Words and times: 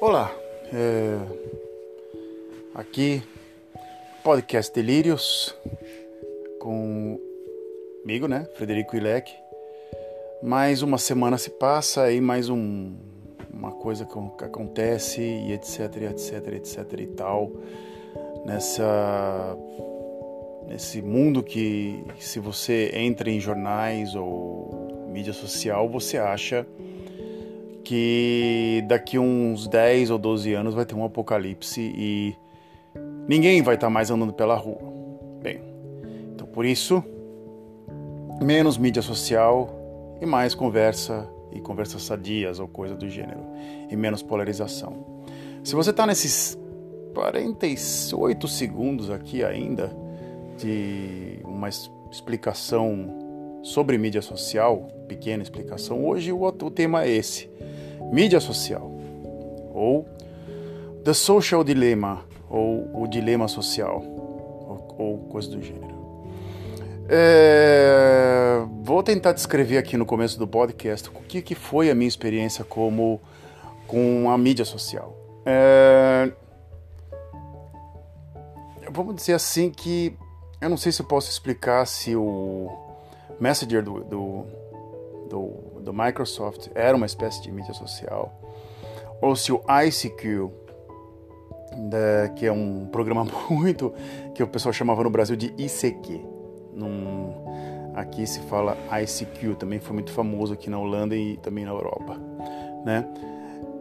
Olá, 0.00 0.32
é... 0.72 1.18
aqui 2.72 3.20
podcast 4.22 4.72
Delírios 4.72 5.52
comigo, 6.60 8.28
né, 8.28 8.46
Frederico 8.54 8.96
Ilek. 8.96 9.32
Mais 10.40 10.82
uma 10.82 10.98
semana 10.98 11.36
se 11.36 11.50
passa 11.50 12.12
e 12.12 12.20
mais 12.20 12.48
um, 12.48 12.94
uma 13.52 13.72
coisa 13.72 14.04
que 14.04 14.44
acontece 14.44 15.20
e 15.20 15.52
etc, 15.52 15.96
etc, 16.12 16.52
etc 16.52 17.00
e 17.00 17.06
tal 17.08 17.50
nessa 18.46 19.56
nesse 20.68 21.02
mundo 21.02 21.42
que 21.42 22.04
se 22.18 22.38
você 22.38 22.92
entra 22.94 23.28
em 23.28 23.40
jornais 23.40 24.14
ou 24.14 25.08
mídia 25.10 25.32
social 25.32 25.88
você 25.88 26.18
acha 26.18 26.64
que 27.88 28.84
daqui 28.86 29.18
uns 29.18 29.66
10 29.66 30.10
ou 30.10 30.18
12 30.18 30.52
anos 30.52 30.74
vai 30.74 30.84
ter 30.84 30.94
um 30.94 31.02
apocalipse 31.02 31.80
e 31.80 32.36
ninguém 33.26 33.62
vai 33.62 33.76
estar 33.76 33.88
mais 33.88 34.10
andando 34.10 34.34
pela 34.34 34.54
rua. 34.56 34.92
Bem, 35.42 35.62
então 36.34 36.46
por 36.46 36.66
isso, 36.66 37.02
menos 38.42 38.76
mídia 38.76 39.00
social 39.00 40.18
e 40.20 40.26
mais 40.26 40.54
conversa 40.54 41.26
e 41.50 41.60
conversas 41.60 42.02
sadias 42.02 42.60
ou 42.60 42.68
coisa 42.68 42.94
do 42.94 43.08
gênero, 43.08 43.40
e 43.88 43.96
menos 43.96 44.22
polarização. 44.22 45.22
Se 45.64 45.74
você 45.74 45.88
está 45.88 46.06
nesses 46.06 46.58
48 47.14 48.48
segundos 48.48 49.08
aqui 49.08 49.42
ainda 49.42 49.90
de 50.58 51.40
uma 51.42 51.70
explicação 51.70 53.27
sobre 53.68 53.98
mídia 53.98 54.22
social, 54.22 54.88
pequena 55.06 55.42
explicação, 55.42 56.06
hoje 56.06 56.32
o, 56.32 56.42
o 56.42 56.70
tema 56.70 57.04
é 57.04 57.10
esse 57.10 57.50
mídia 58.10 58.40
social, 58.40 58.90
ou 59.74 60.08
The 61.04 61.12
Social 61.12 61.62
Dilemma, 61.62 62.24
ou 62.48 63.02
o 63.02 63.06
dilema 63.06 63.46
social, 63.46 64.02
ou, 64.02 64.94
ou 64.96 65.18
coisa 65.28 65.50
do 65.50 65.60
gênero. 65.62 65.98
É, 67.10 68.62
vou 68.82 69.02
tentar 69.02 69.32
descrever 69.32 69.76
aqui 69.76 69.98
no 69.98 70.06
começo 70.06 70.38
do 70.38 70.48
podcast 70.48 71.10
o 71.10 71.22
que, 71.22 71.42
que 71.42 71.54
foi 71.54 71.90
a 71.90 71.94
minha 71.94 72.08
experiência 72.08 72.64
como 72.64 73.20
com 73.86 74.30
a 74.30 74.38
mídia 74.38 74.64
social. 74.64 75.14
É, 75.44 76.32
vamos 78.90 79.14
dizer 79.14 79.34
assim 79.34 79.70
que 79.70 80.16
eu 80.58 80.70
não 80.70 80.78
sei 80.78 80.90
se 80.90 81.02
eu 81.02 81.06
posso 81.06 81.30
explicar 81.30 81.86
se 81.86 82.16
o 82.16 82.87
Messenger 83.40 83.82
do, 83.82 84.04
do, 84.04 84.46
do 85.28 85.68
do 85.88 85.92
Microsoft 85.94 86.68
era 86.74 86.94
uma 86.94 87.06
espécie 87.06 87.42
de 87.42 87.50
mídia 87.50 87.72
social, 87.72 88.30
ou 89.22 89.34
se 89.34 89.50
o 89.50 89.62
ICQ, 89.68 90.50
da, 91.90 92.28
que 92.30 92.46
é 92.46 92.52
um 92.52 92.86
programa 92.86 93.26
muito 93.48 93.92
que 94.34 94.42
o 94.42 94.46
pessoal 94.46 94.72
chamava 94.72 95.02
no 95.02 95.10
Brasil 95.10 95.34
de 95.34 95.46
ICQ. 95.56 96.20
Num, 96.74 97.32
aqui 97.94 98.26
se 98.26 98.40
fala 98.42 98.76
ICQ, 99.02 99.56
também 99.56 99.80
foi 99.80 99.94
muito 99.94 100.12
famoso 100.12 100.52
aqui 100.52 100.68
na 100.70 100.78
Holanda 100.78 101.16
e 101.16 101.36
também 101.38 101.64
na 101.64 101.72
Europa, 101.72 102.16
né? 102.84 103.08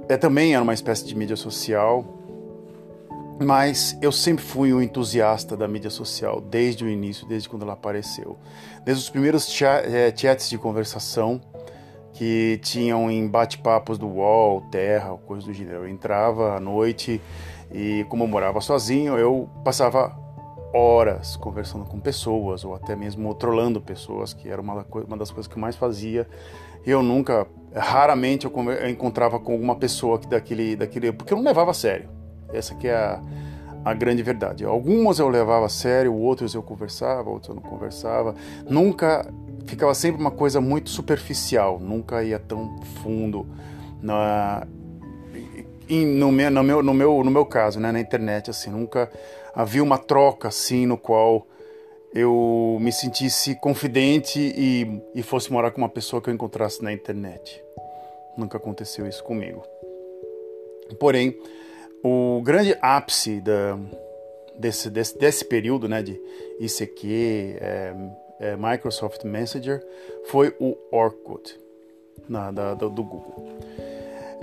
É 0.09 0.15
também 0.15 0.55
era 0.55 0.63
uma 0.63 0.73
espécie 0.73 1.05
de 1.05 1.13
mídia 1.13 1.35
social, 1.35 2.05
mas 3.39 3.97
eu 4.01 4.11
sempre 4.11 4.43
fui 4.43 4.73
um 4.73 4.81
entusiasta 4.81 5.55
da 5.55 5.67
mídia 5.67 5.89
social 5.89 6.41
desde 6.41 6.83
o 6.83 6.89
início, 6.89 7.27
desde 7.27 7.47
quando 7.47 7.63
ela 7.63 7.73
apareceu, 7.73 8.37
desde 8.83 9.03
os 9.03 9.09
primeiros 9.09 9.61
eh, 9.61 10.13
chats 10.15 10.49
de 10.49 10.57
conversação 10.57 11.41
que 12.13 12.59
tinham 12.63 13.11
em 13.11 13.27
bate-papos 13.27 13.99
do 13.99 14.07
UOL, 14.07 14.61
Terra, 14.71 15.15
coisa 15.17 15.45
do 15.45 15.53
gênero. 15.53 15.83
Eu 15.83 15.87
entrava 15.87 16.55
à 16.55 16.59
noite 16.59 17.21
e, 17.71 18.05
como 18.09 18.23
eu 18.23 18.27
morava 18.27 18.59
sozinho, 18.59 19.17
eu 19.19 19.47
passava 19.63 20.17
horas 20.73 21.35
conversando 21.35 21.85
com 21.85 21.99
pessoas 21.99 22.65
ou 22.65 22.73
até 22.73 22.95
mesmo 22.95 23.33
trolando 23.35 23.79
pessoas, 23.79 24.33
que 24.33 24.49
era 24.49 24.59
uma, 24.59 24.83
das 25.15 25.29
coisas 25.29 25.47
que 25.47 25.55
eu 25.55 25.61
mais 25.61 25.75
fazia. 25.75 26.27
Eu 26.83 27.03
nunca, 27.03 27.45
raramente 27.75 28.47
eu 28.47 28.89
encontrava 28.89 29.39
com 29.39 29.51
alguma 29.51 29.75
pessoa 29.75 30.17
que 30.17 30.27
daquele, 30.27 30.75
daquele, 30.75 31.11
porque 31.11 31.33
eu 31.33 31.37
não 31.37 31.43
levava 31.43 31.69
a 31.69 31.73
sério. 31.73 32.09
Essa 32.53 32.75
que 32.75 32.87
é 32.87 32.95
a, 32.95 33.21
a 33.83 33.93
grande 33.93 34.23
verdade. 34.23 34.65
Algumas 34.65 35.19
eu 35.19 35.29
levava 35.29 35.65
a 35.65 35.69
sério, 35.69 36.13
outros 36.13 36.53
eu 36.53 36.63
conversava, 36.63 37.29
outros 37.29 37.49
eu 37.49 37.55
não 37.55 37.61
conversava. 37.61 38.35
Nunca 38.69 39.25
ficava 39.65 39.93
sempre 39.93 40.19
uma 40.19 40.31
coisa 40.31 40.61
muito 40.61 40.89
superficial, 40.89 41.79
nunca 41.79 42.23
ia 42.23 42.39
tão 42.39 42.81
fundo 43.03 43.45
na 44.01 44.65
no 45.89 46.31
meu, 46.31 46.51
no 46.51 46.63
meu, 46.63 46.83
no 46.83 46.93
meu, 46.93 47.23
no 47.23 47.31
meu 47.31 47.45
caso, 47.45 47.79
né, 47.79 47.93
na 47.93 47.99
internet, 47.99 48.49
assim, 48.49 48.69
nunca 48.69 49.09
havia 49.55 49.81
uma 49.81 49.97
troca 49.97 50.49
assim 50.49 50.85
no 50.85 50.97
qual 50.97 51.47
eu 52.13 52.77
me 52.81 52.91
sentisse 52.91 53.55
confidente 53.55 54.39
e, 54.39 55.01
e 55.15 55.23
fosse 55.23 55.51
morar 55.51 55.71
com 55.71 55.79
uma 55.79 55.89
pessoa 55.89 56.21
que 56.21 56.29
eu 56.29 56.33
encontrasse 56.33 56.83
na 56.83 56.91
internet. 56.91 57.63
Nunca 58.37 58.57
aconteceu 58.57 59.07
isso 59.07 59.23
comigo. 59.23 59.63
Porém, 60.99 61.37
o 62.03 62.41
grande 62.43 62.77
ápice 62.81 63.41
da, 63.41 63.77
desse, 64.57 64.89
desse, 64.89 65.17
desse 65.17 65.45
período 65.45 65.87
né, 65.87 66.01
de 66.01 66.19
ICQ, 66.59 67.57
é, 67.59 67.93
é, 68.39 68.57
Microsoft 68.57 69.23
Messenger 69.23 69.81
foi 70.25 70.55
o 70.59 70.77
Orkut 70.91 71.59
na, 72.27 72.51
da, 72.51 72.73
do, 72.73 72.89
do 72.89 73.03
Google. 73.03 73.59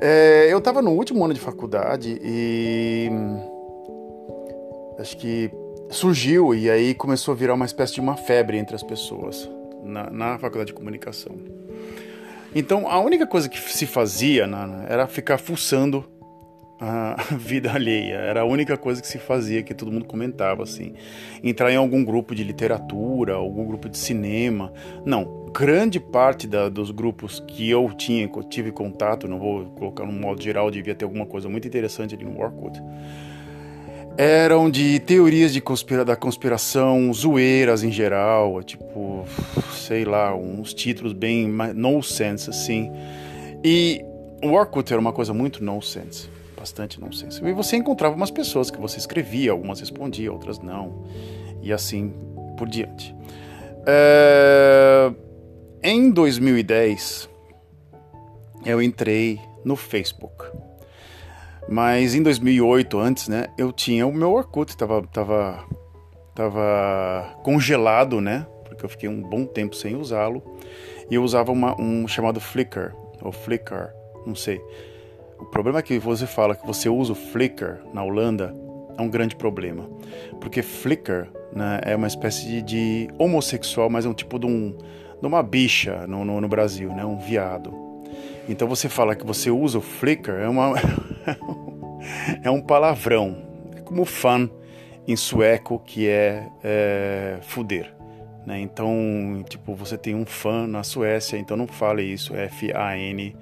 É, 0.00 0.52
eu 0.52 0.58
estava 0.58 0.82
no 0.82 0.92
último 0.92 1.24
ano 1.24 1.34
de 1.34 1.40
faculdade 1.40 2.18
e 2.22 3.08
acho 4.98 5.16
que 5.16 5.50
surgiu 5.90 6.54
e 6.54 6.68
aí 6.68 6.94
começou 6.94 7.32
a 7.32 7.36
virar 7.36 7.54
uma 7.54 7.64
espécie 7.64 7.94
de 7.94 8.00
uma 8.00 8.16
febre 8.16 8.58
entre 8.58 8.74
as 8.74 8.82
pessoas 8.82 9.48
na, 9.82 10.10
na 10.10 10.38
faculdade 10.38 10.68
de 10.68 10.74
comunicação. 10.74 11.36
Então 12.54 12.88
a 12.88 13.00
única 13.00 13.26
coisa 13.26 13.48
que 13.48 13.58
se 13.58 13.86
fazia 13.86 14.46
na, 14.46 14.84
era 14.88 15.06
ficar 15.06 15.38
fuçando 15.38 16.04
a 16.80 17.16
vida 17.36 17.72
alheia. 17.72 18.16
Era 18.16 18.42
a 18.42 18.44
única 18.44 18.76
coisa 18.76 19.00
que 19.00 19.08
se 19.08 19.18
fazia, 19.18 19.62
que 19.62 19.74
todo 19.74 19.90
mundo 19.90 20.04
comentava, 20.04 20.62
assim. 20.62 20.94
Entrar 21.42 21.72
em 21.72 21.76
algum 21.76 22.04
grupo 22.04 22.34
de 22.34 22.44
literatura, 22.44 23.34
algum 23.34 23.64
grupo 23.64 23.88
de 23.88 23.96
cinema. 23.96 24.72
Não, 25.04 25.46
grande 25.52 26.00
parte 26.00 26.46
da, 26.46 26.68
dos 26.68 26.90
grupos 26.90 27.40
que 27.40 27.70
eu 27.70 27.90
tinha, 27.96 28.28
que 28.28 28.38
eu 28.38 28.42
tive 28.42 28.72
contato, 28.72 29.28
não 29.28 29.38
vou 29.38 29.66
colocar 29.66 30.04
no 30.04 30.12
modo 30.12 30.42
geral, 30.42 30.70
devia 30.70 30.94
ter 30.94 31.04
alguma 31.04 31.26
coisa 31.26 31.48
muito 31.48 31.66
interessante 31.66 32.14
ali 32.14 32.24
no 32.24 32.40
Orkut, 32.40 32.82
eram 34.16 34.70
de 34.70 35.00
teorias 35.00 35.52
de 35.52 35.60
conspira, 35.60 36.04
da 36.04 36.14
conspiração, 36.14 37.12
zoeiras 37.12 37.82
em 37.82 37.90
geral, 37.90 38.62
tipo, 38.62 39.24
sei 39.72 40.04
lá, 40.04 40.34
uns 40.34 40.72
títulos 40.72 41.12
bem 41.12 41.48
no 41.74 42.00
sense, 42.00 42.48
assim. 42.48 42.92
E 43.64 44.04
o 44.42 44.52
Orkut 44.52 44.92
era 44.92 45.00
uma 45.00 45.12
coisa 45.12 45.32
muito 45.34 45.64
no 45.64 45.80
sense 45.82 46.33
bastante 46.64 46.98
nonsense. 46.98 47.44
E 47.44 47.52
você 47.52 47.76
encontrava 47.76 48.16
umas 48.16 48.30
pessoas 48.30 48.70
que 48.70 48.80
você 48.80 48.96
escrevia, 48.96 49.52
algumas 49.52 49.80
respondia, 49.80 50.32
outras 50.32 50.58
não, 50.58 51.04
e 51.62 51.70
assim 51.70 52.14
por 52.56 52.66
diante. 52.66 53.14
É... 53.86 55.12
Em 55.82 56.10
2010, 56.10 57.28
eu 58.64 58.80
entrei 58.80 59.38
no 59.62 59.76
Facebook. 59.76 60.46
Mas 61.68 62.14
em 62.14 62.22
2008, 62.22 62.98
antes, 62.98 63.28
né, 63.28 63.48
eu 63.58 63.70
tinha 63.70 64.06
o 64.06 64.12
meu 64.12 64.32
Orkut, 64.32 64.74
tava, 64.74 65.02
tava, 65.08 65.64
tava 66.34 67.36
congelado, 67.42 68.22
né, 68.22 68.46
porque 68.64 68.86
eu 68.86 68.88
fiquei 68.88 69.08
um 69.08 69.20
bom 69.20 69.44
tempo 69.44 69.76
sem 69.76 69.96
usá-lo. 69.96 70.42
E 71.10 71.14
eu 71.14 71.22
usava 71.22 71.52
uma, 71.52 71.78
um 71.78 72.08
chamado 72.08 72.40
Flickr, 72.40 72.94
ou 73.20 73.32
Flickr, 73.32 73.90
não 74.26 74.34
sei 74.34 74.62
o 75.38 75.44
problema 75.44 75.78
é 75.78 75.82
que 75.82 75.98
você 75.98 76.26
fala 76.26 76.54
que 76.54 76.66
você 76.66 76.88
usa 76.88 77.12
o 77.12 77.14
Flickr 77.14 77.78
na 77.92 78.02
Holanda 78.02 78.54
é 78.96 79.02
um 79.02 79.08
grande 79.08 79.36
problema. 79.36 79.88
Porque 80.40 80.62
Flickr 80.62 81.28
né, 81.52 81.80
é 81.82 81.96
uma 81.96 82.06
espécie 82.06 82.46
de, 82.46 82.62
de, 82.62 83.08
homossexual, 83.18 83.90
mas 83.90 84.04
é 84.04 84.08
um 84.08 84.14
tipo 84.14 84.38
de, 84.38 84.46
um, 84.46 84.76
de 85.20 85.26
uma 85.26 85.42
bicha 85.42 86.06
no, 86.06 86.24
no, 86.24 86.40
no, 86.40 86.48
Brasil, 86.48 86.90
né, 86.90 87.04
um 87.04 87.18
viado. 87.18 87.72
Então 88.48 88.68
você 88.68 88.88
fala 88.88 89.14
que 89.14 89.26
você 89.26 89.50
usa 89.50 89.78
o 89.78 89.80
Flickr 89.80 90.32
é, 90.32 90.48
uma, 90.48 90.74
é 92.42 92.50
um 92.50 92.60
palavrão. 92.60 93.36
É 93.76 93.80
como 93.80 94.04
fan 94.04 94.48
em 95.06 95.16
sueco, 95.16 95.78
que 95.84 96.08
é, 96.08 96.48
é 96.62 97.38
fuder. 97.42 97.94
Né? 98.46 98.60
Então, 98.60 99.42
tipo, 99.48 99.74
você 99.74 99.96
tem 99.96 100.14
um 100.14 100.26
fã 100.26 100.66
na 100.66 100.82
Suécia, 100.82 101.36
então 101.36 101.56
não 101.56 101.66
fale 101.66 102.02
isso, 102.02 102.34
F-A-N 102.34 103.34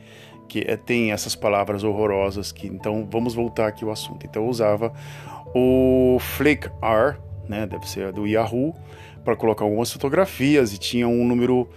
é, 0.60 0.76
tem 0.76 1.12
essas 1.12 1.34
palavras 1.34 1.84
horrorosas 1.84 2.52
que 2.52 2.66
então 2.66 3.08
vamos 3.10 3.34
voltar 3.34 3.69
aqui 3.69 3.84
ao 3.84 3.90
assunto. 3.90 4.26
Então 4.26 4.44
eu 4.44 4.49
usava 4.49 4.93
o 5.54 6.19
Flickr, 6.20 6.70
né, 7.49 7.66
deve 7.66 7.88
ser 7.88 8.12
do 8.12 8.26
Yahoo, 8.26 8.75
para 9.25 9.37
colocar 9.37 9.64
algumas 9.64 9.93
fotografias 9.93 10.72
e 10.72 10.78
tinha 10.78 11.06
um 11.06 11.25
número 11.25 11.69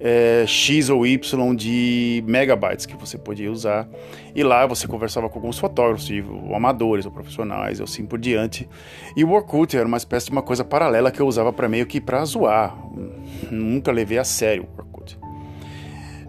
é, 0.00 0.44
X 0.46 0.88
ou 0.88 1.06
Y 1.06 1.54
de 1.54 2.24
megabytes 2.26 2.86
que 2.86 2.96
você 2.96 3.18
podia 3.18 3.52
usar. 3.52 3.86
E 4.34 4.42
lá 4.42 4.66
você 4.66 4.88
conversava 4.88 5.28
com 5.28 5.38
alguns 5.38 5.58
fotógrafos, 5.58 6.10
ou 6.48 6.54
amadores 6.54 7.04
ou 7.04 7.12
profissionais, 7.12 7.80
ou 7.80 7.84
assim 7.84 8.06
por 8.06 8.18
diante. 8.18 8.68
E 9.14 9.22
o 9.22 9.30
Orkut 9.30 9.76
era 9.76 9.86
uma 9.86 9.98
espécie 9.98 10.26
de 10.26 10.32
uma 10.32 10.42
coisa 10.42 10.64
paralela 10.64 11.10
que 11.10 11.20
eu 11.20 11.26
usava 11.26 11.52
para 11.52 11.68
meio 11.68 11.86
que 11.86 12.00
para 12.00 12.24
zoar. 12.24 12.76
Nunca 13.50 13.92
levei 13.92 14.18
a 14.18 14.24
sério 14.24 14.64
o 14.64 14.78
Orkut. 14.78 14.89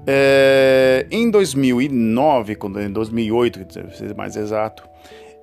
É, 0.07 1.05
em 1.11 1.29
2009, 1.29 2.55
quando 2.55 2.81
em 2.81 2.91
2008, 2.91 3.59
para 3.65 3.91
ser 3.91 4.15
mais 4.15 4.35
exato, 4.35 4.83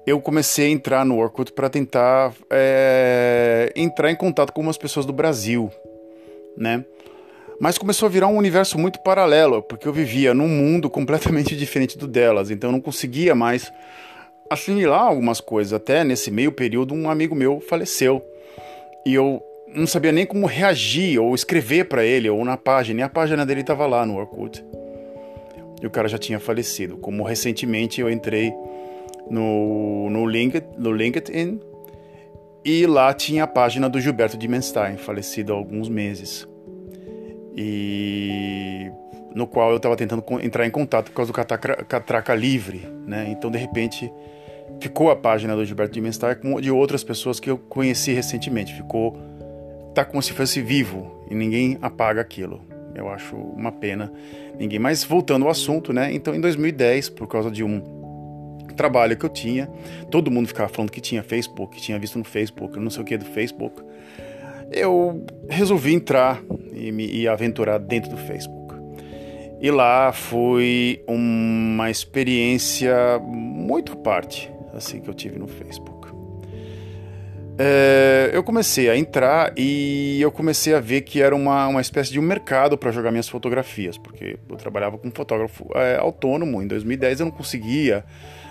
eu 0.06 0.20
comecei 0.20 0.66
a 0.66 0.70
entrar 0.70 1.04
no 1.04 1.18
Orkut 1.18 1.52
para 1.52 1.68
tentar 1.68 2.32
é, 2.50 3.72
entrar 3.76 4.10
em 4.10 4.16
contato 4.16 4.52
com 4.52 4.60
umas 4.60 4.78
pessoas 4.78 5.06
do 5.06 5.12
Brasil, 5.12 5.70
né? 6.56 6.84
Mas 7.60 7.76
começou 7.76 8.06
a 8.06 8.08
virar 8.08 8.28
um 8.28 8.36
universo 8.36 8.78
muito 8.78 9.00
paralelo, 9.00 9.62
porque 9.62 9.86
eu 9.86 9.92
vivia 9.92 10.32
num 10.32 10.48
mundo 10.48 10.88
completamente 10.90 11.56
diferente 11.56 11.98
do 11.98 12.06
delas, 12.06 12.50
então 12.50 12.70
eu 12.70 12.72
não 12.72 12.80
conseguia 12.80 13.34
mais 13.34 13.70
assimilar 14.50 15.02
algumas 15.02 15.40
coisas. 15.40 15.72
Até 15.72 16.02
nesse 16.04 16.30
meio 16.30 16.52
período, 16.52 16.94
um 16.94 17.10
amigo 17.10 17.34
meu 17.34 17.60
faleceu 17.60 18.24
e 19.04 19.14
eu 19.14 19.42
não 19.74 19.86
sabia 19.86 20.12
nem 20.12 20.26
como 20.26 20.46
reagir 20.46 21.18
ou 21.18 21.34
escrever 21.34 21.84
para 21.84 22.04
ele 22.04 22.28
ou 22.28 22.44
na 22.44 22.56
página, 22.56 23.00
e 23.00 23.02
a 23.02 23.08
página 23.08 23.44
dele 23.44 23.60
estava 23.60 23.86
lá 23.86 24.04
no 24.04 24.16
Orkut. 24.16 24.64
E 25.80 25.86
o 25.86 25.90
cara 25.90 26.08
já 26.08 26.18
tinha 26.18 26.40
falecido. 26.40 26.96
Como 26.96 27.22
recentemente 27.22 28.00
eu 28.00 28.10
entrei 28.10 28.52
no, 29.30 30.10
no, 30.10 30.26
LinkedIn, 30.26 30.66
no 30.76 30.92
LinkedIn 30.92 31.60
e 32.64 32.86
lá 32.86 33.12
tinha 33.14 33.44
a 33.44 33.46
página 33.46 33.88
do 33.88 34.00
Gilberto 34.00 34.36
Dimenstein, 34.36 34.96
falecido 34.96 35.52
há 35.52 35.56
alguns 35.56 35.88
meses 35.88 36.46
e 37.60 38.88
no 39.34 39.48
qual 39.48 39.72
eu 39.72 39.78
estava 39.78 39.96
tentando 39.96 40.24
entrar 40.40 40.64
em 40.64 40.70
contato 40.70 41.10
por 41.10 41.16
causa 41.16 41.32
do 41.32 41.34
Catraca, 41.34 41.84
Catraca 41.84 42.34
Livre, 42.34 42.86
né? 43.04 43.26
Então, 43.30 43.50
de 43.50 43.58
repente, 43.58 44.12
ficou 44.80 45.10
a 45.10 45.16
página 45.16 45.56
do 45.56 45.64
Gilberto 45.64 45.92
Dimenstar 45.92 46.38
com 46.38 46.60
de 46.60 46.70
outras 46.70 47.02
pessoas 47.02 47.40
que 47.40 47.50
eu 47.50 47.58
conheci 47.58 48.12
recentemente. 48.12 48.72
Ficou, 48.74 49.18
tá 50.04 50.10
como 50.10 50.22
se 50.22 50.32
fosse 50.32 50.60
vivo 50.60 51.24
e 51.30 51.34
ninguém 51.34 51.78
apaga 51.80 52.20
aquilo. 52.20 52.60
Eu 52.94 53.08
acho 53.08 53.36
uma 53.36 53.70
pena 53.70 54.12
ninguém. 54.58 54.78
Mas 54.78 55.04
voltando 55.04 55.44
ao 55.44 55.50
assunto, 55.50 55.92
né? 55.92 56.12
Então, 56.12 56.34
em 56.34 56.40
2010, 56.40 57.10
por 57.10 57.26
causa 57.26 57.50
de 57.50 57.62
um 57.62 57.80
trabalho 58.76 59.16
que 59.16 59.24
eu 59.24 59.30
tinha, 59.30 59.68
todo 60.10 60.30
mundo 60.30 60.48
ficava 60.48 60.68
falando 60.68 60.90
que 60.90 61.00
tinha 61.00 61.22
Facebook, 61.22 61.76
que 61.76 61.82
tinha 61.82 61.98
visto 61.98 62.18
no 62.18 62.24
Facebook, 62.24 62.78
não 62.78 62.90
sei 62.90 63.02
o 63.02 63.04
que 63.04 63.16
do 63.16 63.24
Facebook 63.24 63.82
eu 64.70 65.24
resolvi 65.48 65.94
entrar 65.94 66.42
e 66.72 66.92
me 66.92 67.06
e 67.06 67.26
aventurar 67.26 67.78
dentro 67.78 68.10
do 68.10 68.16
Facebook. 68.16 68.74
E 69.60 69.70
lá 69.70 70.12
foi 70.12 71.02
uma 71.06 71.90
experiência 71.90 73.18
muito 73.20 73.96
parte 73.96 74.50
assim 74.72 75.00
que 75.00 75.08
eu 75.08 75.14
tive 75.14 75.38
no 75.38 75.48
Facebook. 75.48 75.97
É, 77.60 78.30
eu 78.32 78.44
comecei 78.44 78.88
a 78.88 78.96
entrar 78.96 79.52
e 79.56 80.20
eu 80.20 80.30
comecei 80.30 80.74
a 80.74 80.80
ver 80.80 81.00
que 81.00 81.20
era 81.20 81.34
uma, 81.34 81.66
uma 81.66 81.80
espécie 81.80 82.12
de 82.12 82.20
um 82.20 82.22
mercado 82.22 82.78
para 82.78 82.92
jogar 82.92 83.10
minhas 83.10 83.28
fotografias, 83.28 83.98
porque 83.98 84.38
eu 84.48 84.56
trabalhava 84.56 84.96
como 84.96 85.12
fotógrafo 85.12 85.66
é, 85.74 85.96
autônomo. 85.96 86.62
Em 86.62 86.68
2010 86.68 87.18
eu 87.18 87.26
não 87.26 87.32
conseguia 87.32 88.04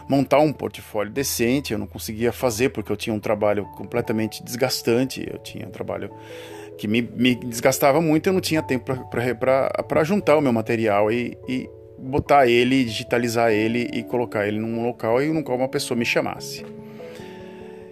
montar 0.09 0.39
um 0.39 0.51
portfólio 0.51 1.11
decente, 1.11 1.71
eu 1.71 1.79
não 1.79 1.87
conseguia 1.87 2.33
fazer 2.33 2.69
porque 2.69 2.91
eu 2.91 2.97
tinha 2.97 3.13
um 3.13 3.19
trabalho 3.19 3.65
completamente 3.77 4.43
desgastante, 4.43 5.25
eu 5.25 5.37
tinha 5.39 5.65
um 5.65 5.71
trabalho 5.71 6.11
que 6.77 6.87
me, 6.87 7.01
me 7.01 7.33
desgastava 7.35 8.01
muito, 8.01 8.27
eu 8.27 8.33
não 8.33 8.41
tinha 8.41 8.61
tempo 8.61 8.93
para 9.09 10.03
juntar 10.03 10.37
o 10.37 10.41
meu 10.41 10.51
material 10.51 11.09
e, 11.09 11.37
e 11.47 11.69
botar 11.97 12.47
ele, 12.47 12.83
digitalizar 12.83 13.51
ele 13.51 13.89
e 13.93 14.03
colocar 14.03 14.47
ele 14.47 14.59
num 14.59 14.85
local 14.85 15.21
e 15.21 15.31
no 15.31 15.43
qual 15.43 15.57
uma 15.57 15.69
pessoa 15.69 15.97
me 15.97 16.05
chamasse. 16.05 16.65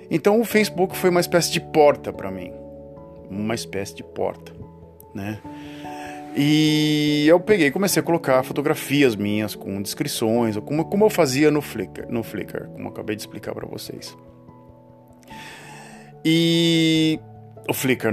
Então 0.09 0.39
o 0.39 0.45
Facebook 0.45 0.95
foi 0.95 1.09
uma 1.09 1.19
espécie 1.19 1.51
de 1.51 1.59
porta 1.59 2.13
para 2.13 2.31
mim, 2.31 2.51
uma 3.29 3.55
espécie 3.55 3.95
de 3.95 4.03
porta, 4.03 4.53
né? 5.13 5.39
E 6.37 7.25
eu 7.27 7.39
peguei 7.39 7.71
comecei 7.71 8.01
a 8.01 8.03
colocar 8.03 8.43
fotografias 8.43 9.15
minhas 9.15 9.55
com 9.55 9.81
descrições, 9.81 10.57
como, 10.57 10.83
como 10.85 11.05
eu 11.05 11.09
fazia 11.09 11.49
no 11.49 11.61
Flickr, 11.61 12.05
no 12.09 12.23
Flickr, 12.23 12.67
como 12.67 12.87
eu 12.87 12.91
acabei 12.91 13.15
de 13.15 13.21
explicar 13.21 13.53
para 13.53 13.65
vocês. 13.65 14.15
E 16.25 17.19
o 17.69 17.73
Flickr, 17.73 18.09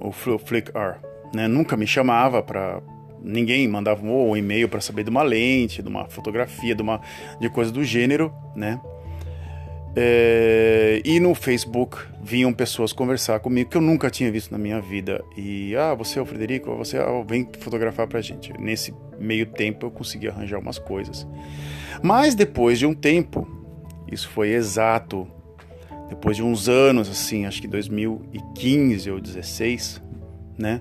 o 0.00 0.12
Flickr, 0.12 0.98
né, 1.34 1.46
nunca 1.46 1.76
me 1.76 1.86
chamava 1.86 2.42
para 2.42 2.80
ninguém 3.22 3.66
mandava 3.66 4.06
um 4.06 4.36
e-mail 4.36 4.68
para 4.68 4.80
saber 4.80 5.02
de 5.02 5.10
uma 5.10 5.22
lente, 5.22 5.82
de 5.82 5.88
uma 5.88 6.08
fotografia, 6.08 6.74
de 6.74 6.82
uma 6.82 7.00
de 7.40 7.50
coisa 7.50 7.72
do 7.72 7.82
gênero, 7.82 8.32
né? 8.54 8.80
É, 9.98 11.00
e 11.06 11.18
no 11.18 11.34
Facebook 11.34 11.96
vinham 12.22 12.52
pessoas 12.52 12.92
conversar 12.92 13.40
comigo 13.40 13.70
que 13.70 13.78
eu 13.78 13.80
nunca 13.80 14.10
tinha 14.10 14.30
visto 14.30 14.52
na 14.52 14.58
minha 14.58 14.78
vida. 14.78 15.24
E, 15.34 15.74
ah, 15.74 15.94
você 15.94 16.18
é 16.18 16.22
o 16.22 16.26
Frederico, 16.26 16.76
você 16.76 16.98
ah, 16.98 17.24
vem 17.26 17.48
fotografar 17.58 18.06
pra 18.06 18.20
gente. 18.20 18.52
Nesse 18.60 18.92
meio 19.18 19.46
tempo 19.46 19.86
eu 19.86 19.90
consegui 19.90 20.28
arranjar 20.28 20.58
umas 20.58 20.78
coisas. 20.78 21.26
Mas 22.02 22.34
depois 22.34 22.78
de 22.78 22.84
um 22.84 22.92
tempo, 22.92 23.48
isso 24.12 24.28
foi 24.28 24.50
exato, 24.50 25.26
depois 26.10 26.36
de 26.36 26.42
uns 26.42 26.68
anos, 26.68 27.08
assim, 27.08 27.46
acho 27.46 27.62
que 27.62 27.66
2015 27.66 29.10
ou 29.10 29.18
2016, 29.18 30.02
né? 30.58 30.78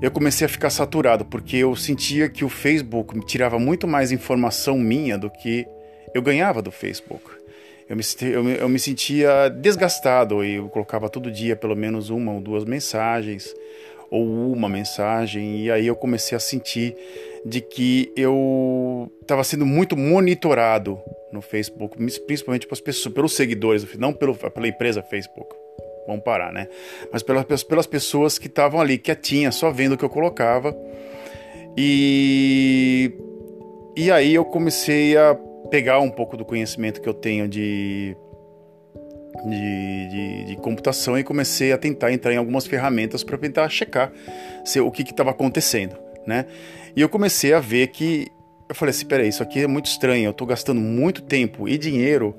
Eu 0.00 0.10
comecei 0.10 0.44
a 0.44 0.48
ficar 0.48 0.70
saturado, 0.70 1.24
porque 1.24 1.56
eu 1.56 1.74
sentia 1.74 2.28
que 2.28 2.44
o 2.44 2.48
Facebook 2.48 3.16
me 3.16 3.24
tirava 3.24 3.58
muito 3.58 3.88
mais 3.88 4.12
informação 4.12 4.78
minha 4.78 5.18
do 5.18 5.28
que 5.28 5.66
eu 6.14 6.22
ganhava 6.22 6.62
do 6.62 6.70
Facebook 6.70 7.41
eu 7.92 7.96
me, 7.96 8.04
eu, 8.22 8.48
eu 8.62 8.68
me 8.70 8.78
sentia 8.78 9.50
desgastado 9.50 10.42
e 10.42 10.54
eu 10.54 10.66
colocava 10.70 11.10
todo 11.10 11.30
dia 11.30 11.54
pelo 11.54 11.76
menos 11.76 12.08
uma 12.08 12.32
ou 12.32 12.40
duas 12.40 12.64
mensagens 12.64 13.54
ou 14.10 14.50
uma 14.50 14.66
mensagem 14.66 15.60
e 15.60 15.70
aí 15.70 15.86
eu 15.86 15.94
comecei 15.94 16.34
a 16.34 16.40
sentir 16.40 16.96
de 17.44 17.60
que 17.60 18.10
eu 18.16 19.12
estava 19.20 19.44
sendo 19.44 19.66
muito 19.66 19.94
monitorado 19.94 20.98
no 21.30 21.42
Facebook, 21.42 21.98
principalmente 22.26 22.66
pelas 22.66 22.80
pessoas, 22.80 23.14
pelos 23.14 23.36
seguidores, 23.36 23.86
não 23.98 24.14
pelo, 24.14 24.34
pela 24.34 24.68
empresa 24.68 25.02
Facebook. 25.02 25.54
Vamos 26.06 26.24
parar, 26.24 26.50
né? 26.50 26.68
Mas 27.12 27.22
pelas, 27.22 27.62
pelas 27.62 27.86
pessoas 27.86 28.38
que 28.38 28.46
estavam 28.46 28.80
ali 28.80 28.96
quietinhas, 28.96 29.54
só 29.54 29.70
vendo 29.70 29.92
o 29.92 29.98
que 29.98 30.04
eu 30.04 30.10
colocava. 30.10 30.74
E 31.76 33.12
e 33.94 34.10
aí 34.10 34.34
eu 34.34 34.44
comecei 34.44 35.16
a 35.16 35.38
pegar 35.72 36.00
um 36.00 36.10
pouco 36.10 36.36
do 36.36 36.44
conhecimento 36.44 37.00
que 37.00 37.08
eu 37.08 37.14
tenho 37.14 37.48
de, 37.48 38.14
de, 39.46 40.08
de, 40.10 40.44
de 40.44 40.56
computação 40.56 41.18
e 41.18 41.24
comecei 41.24 41.72
a 41.72 41.78
tentar 41.78 42.12
entrar 42.12 42.30
em 42.30 42.36
algumas 42.36 42.66
ferramentas 42.66 43.24
para 43.24 43.38
tentar 43.38 43.66
checar 43.70 44.12
se, 44.66 44.78
o 44.78 44.90
que 44.90 45.00
estava 45.00 45.30
acontecendo, 45.30 45.96
né? 46.26 46.44
E 46.94 47.00
eu 47.00 47.08
comecei 47.08 47.54
a 47.54 47.58
ver 47.58 47.86
que 47.86 48.28
eu 48.68 48.74
falei 48.74 48.90
assim, 48.90 49.06
peraí, 49.06 49.30
isso 49.30 49.42
aqui 49.42 49.60
é 49.60 49.66
muito 49.66 49.86
estranho, 49.86 50.26
eu 50.26 50.32
estou 50.32 50.46
gastando 50.46 50.78
muito 50.78 51.22
tempo 51.22 51.66
e 51.66 51.78
dinheiro 51.78 52.36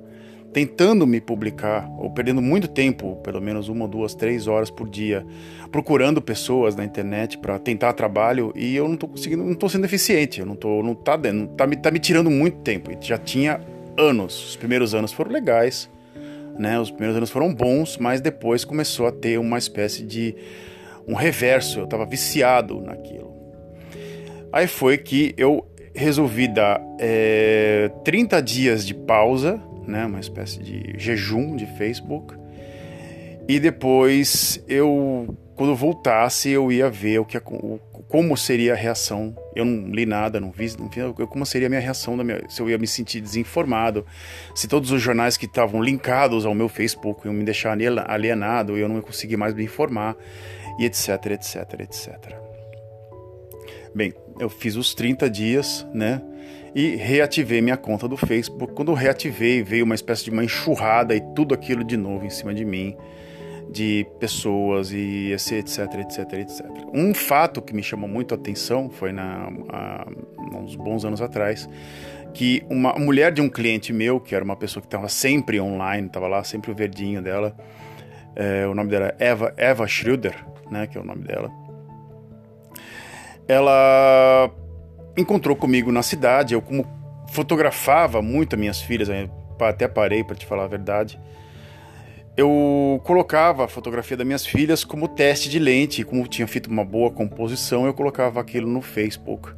tentando 0.54 1.08
me 1.08 1.20
publicar, 1.20 1.90
ou 1.98 2.12
perdendo 2.12 2.42
muito 2.42 2.68
tempo, 2.68 3.16
pelo 3.24 3.42
menos 3.42 3.70
uma, 3.70 3.88
duas, 3.88 4.14
três 4.14 4.48
horas 4.48 4.70
por 4.70 4.88
dia, 4.88 5.26
procurando 5.72 6.22
pessoas 6.22 6.76
na 6.76 6.86
internet 6.86 7.40
para 7.40 7.58
tentar 7.58 7.94
trabalho 7.94 8.54
e 8.56 8.76
eu 8.76 8.88
não 8.88 8.94
estou 8.94 9.10
conseguindo, 9.10 9.44
não 9.44 9.54
estou 9.54 9.68
sendo 9.68 9.86
eficiente, 9.86 10.40
eu 10.40 10.46
não 10.46 10.56
tô, 10.56 10.84
não 10.84 10.94
tá, 10.94 11.18
não 11.18 11.48
tá, 11.48 11.66
me, 11.66 11.76
tá 11.76 11.90
me 11.90 11.98
tirando 11.98 12.30
muito 12.30 12.58
tempo. 12.60 12.92
E 12.92 12.98
já 13.02 13.18
tinha 13.18 13.60
anos, 13.98 14.50
os 14.50 14.56
primeiros 14.56 14.94
anos 14.94 15.12
foram 15.12 15.32
legais, 15.32 15.90
né? 16.58 16.80
Os 16.80 16.92
primeiros 16.92 17.18
anos 17.18 17.32
foram 17.32 17.52
bons, 17.52 17.98
mas 17.98 18.22
depois 18.22 18.64
começou 18.64 19.08
a 19.08 19.12
ter 19.12 19.40
uma 19.40 19.58
espécie 19.58 20.04
de 20.04 20.36
um 21.08 21.16
reverso, 21.16 21.80
eu 21.80 21.86
estava 21.86 22.06
viciado 22.06 22.80
naquilo. 22.80 23.34
Aí 24.52 24.68
foi 24.68 25.00
que 25.00 25.34
eu 25.36 25.68
resolvi 25.96 26.48
dar 26.48 26.80
é, 27.00 27.90
eh, 27.92 28.02
30 28.04 28.40
dias 28.42 28.86
de 28.86 28.94
pausa 28.94 29.60
né, 29.88 30.06
uma 30.06 30.20
espécie 30.20 30.60
de 30.60 30.96
jejum 30.98 31.56
de 31.56 31.66
Facebook. 31.78 32.36
E 33.48 33.60
depois 33.60 34.64
eu, 34.68 35.38
quando 35.56 35.76
voltasse, 35.76 36.50
eu 36.50 36.72
ia 36.72 36.90
ver 36.90 37.20
o 37.20 37.26
que, 37.26 37.38
como 37.40 38.38
seria 38.38 38.74
a 38.74 38.76
reação. 38.76 39.36
Eu 39.56 39.66
não 39.66 39.90
li 39.90 40.06
nada, 40.06 40.40
não 40.40 40.50
vi, 40.50 40.74
não 40.80 40.88
vi 40.88 41.02
como 41.28 41.46
seria 41.46 41.68
a 41.68 41.70
minha 41.70 41.82
reação, 41.82 42.16
minha, 42.18 42.42
se 42.48 42.62
eu 42.62 42.70
ia 42.70 42.78
me 42.78 42.88
sentir 42.88 43.20
desinformado, 43.20 44.06
se 44.56 44.68
todos 44.68 44.92
os 44.92 45.02
jornais 45.02 45.36
que 45.36 45.46
estavam 45.46 45.82
linkados 45.82 46.46
ao 46.46 46.56
meu 46.56 46.70
Facebook 46.70 47.26
iam 47.26 47.34
me 47.34 47.44
deixar 47.44 47.78
alienado, 48.08 48.78
eu 48.78 48.88
não 48.88 48.96
ia 48.96 49.02
conseguir 49.02 49.36
mais 49.36 49.54
me 49.54 49.64
informar, 49.64 50.16
e 50.80 50.86
etc, 50.86 51.26
etc, 51.32 51.80
etc. 51.82 52.36
Bem, 53.94 54.14
eu 54.40 54.50
fiz 54.50 54.76
os 54.76 54.96
30 54.96 55.30
dias, 55.30 55.86
né? 55.94 56.22
E 56.76 56.96
reativei 56.96 57.62
minha 57.62 57.78
conta 57.78 58.08
do 58.08 58.18
Facebook. 58.18 58.74
Quando 58.74 58.94
reativei, 58.94 59.62
veio 59.62 59.86
uma 59.86 59.96
espécie 59.96 60.26
de 60.26 60.32
uma 60.32 60.44
enxurrada 60.44 61.16
e 61.16 61.22
tudo 61.36 61.54
aquilo 61.54 61.84
de 61.84 61.96
novo 61.96 62.26
em 62.26 62.30
cima 62.30 62.54
de 62.54 62.66
mim, 62.66 62.96
de 63.70 64.06
pessoas 64.20 64.92
e 64.92 65.32
etc, 65.32 65.96
etc, 66.00 66.34
etc. 66.34 66.66
Um 66.94 67.14
fato 67.14 67.62
que 67.62 67.74
me 67.74 67.84
chamou 67.84 68.10
muito 68.10 68.34
a 68.34 68.38
atenção 68.38 68.90
foi 68.90 69.12
na, 69.12 69.50
uns 70.54 70.76
bons 70.76 71.06
anos 71.06 71.22
atrás, 71.22 71.70
que 72.34 72.64
uma 72.70 72.94
mulher 72.94 73.32
de 73.32 73.42
um 73.42 73.50
cliente 73.50 73.94
meu, 73.94 74.20
que 74.20 74.34
era 74.34 74.44
uma 74.44 74.56
pessoa 74.56 74.82
que 74.82 74.88
estava 74.88 75.08
sempre 75.08 75.60
online, 75.60 76.08
estava 76.08 76.28
lá 76.28 76.44
sempre 76.44 76.72
o 76.72 76.76
verdinho 76.76 77.22
dela, 77.22 77.56
é, 78.36 78.66
o 78.68 78.74
nome 78.74 78.90
dela 78.90 79.14
é 79.20 79.28
Eva, 79.28 79.54
Eva 79.58 79.88
Schroeder, 79.88 80.36
né, 80.72 80.88
que 80.88 80.98
é 80.98 81.02
o 81.02 81.04
nome 81.04 81.24
dela, 81.24 81.52
ela 83.48 84.52
encontrou 85.16 85.56
comigo 85.56 85.92
na 85.92 86.04
cidade, 86.04 86.54
eu 86.54 86.62
como 86.62 86.86
fotografava 87.30 88.22
muito 88.22 88.56
as 88.56 88.60
minhas 88.60 88.82
filhas, 88.82 89.10
até 89.60 89.88
parei 89.88 90.24
para 90.24 90.36
te 90.36 90.46
falar 90.46 90.66
a 90.66 90.68
verdade, 90.68 91.20
eu 92.36 93.00
colocava 93.04 93.66
a 93.66 93.68
fotografia 93.68 94.18
das 94.18 94.26
minhas 94.26 94.46
filhas 94.46 94.84
como 94.84 95.08
teste 95.08 95.50
de 95.50 95.60
lente, 95.60 96.04
como 96.04 96.28
tinha 96.28 96.48
feito 96.48 96.68
uma 96.70 96.84
boa 96.84 97.12
composição, 97.12 97.86
eu 97.86 97.94
colocava 97.94 98.40
aquilo 98.40 98.68
no 98.68 98.82
Facebook. 98.82 99.52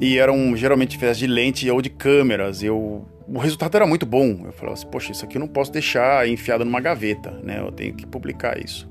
E 0.00 0.18
eram 0.18 0.54
geralmente 0.56 0.98
festas 0.98 1.18
de 1.18 1.26
lente 1.26 1.68
ou 1.70 1.80
de 1.80 1.88
câmeras. 1.88 2.62
Eu, 2.62 3.06
o 3.26 3.38
resultado 3.38 3.74
era 3.76 3.86
muito 3.86 4.04
bom. 4.04 4.42
Eu 4.44 4.52
falava 4.52 4.74
assim, 4.74 4.86
poxa, 4.86 5.10
isso 5.10 5.24
aqui 5.24 5.36
eu 5.36 5.40
não 5.40 5.48
posso 5.48 5.72
deixar 5.72 6.28
enfiado 6.28 6.64
numa 6.64 6.80
gaveta, 6.80 7.30
né? 7.42 7.58
Eu 7.60 7.72
tenho 7.72 7.94
que 7.94 8.06
publicar 8.06 8.62
isso. 8.62 8.88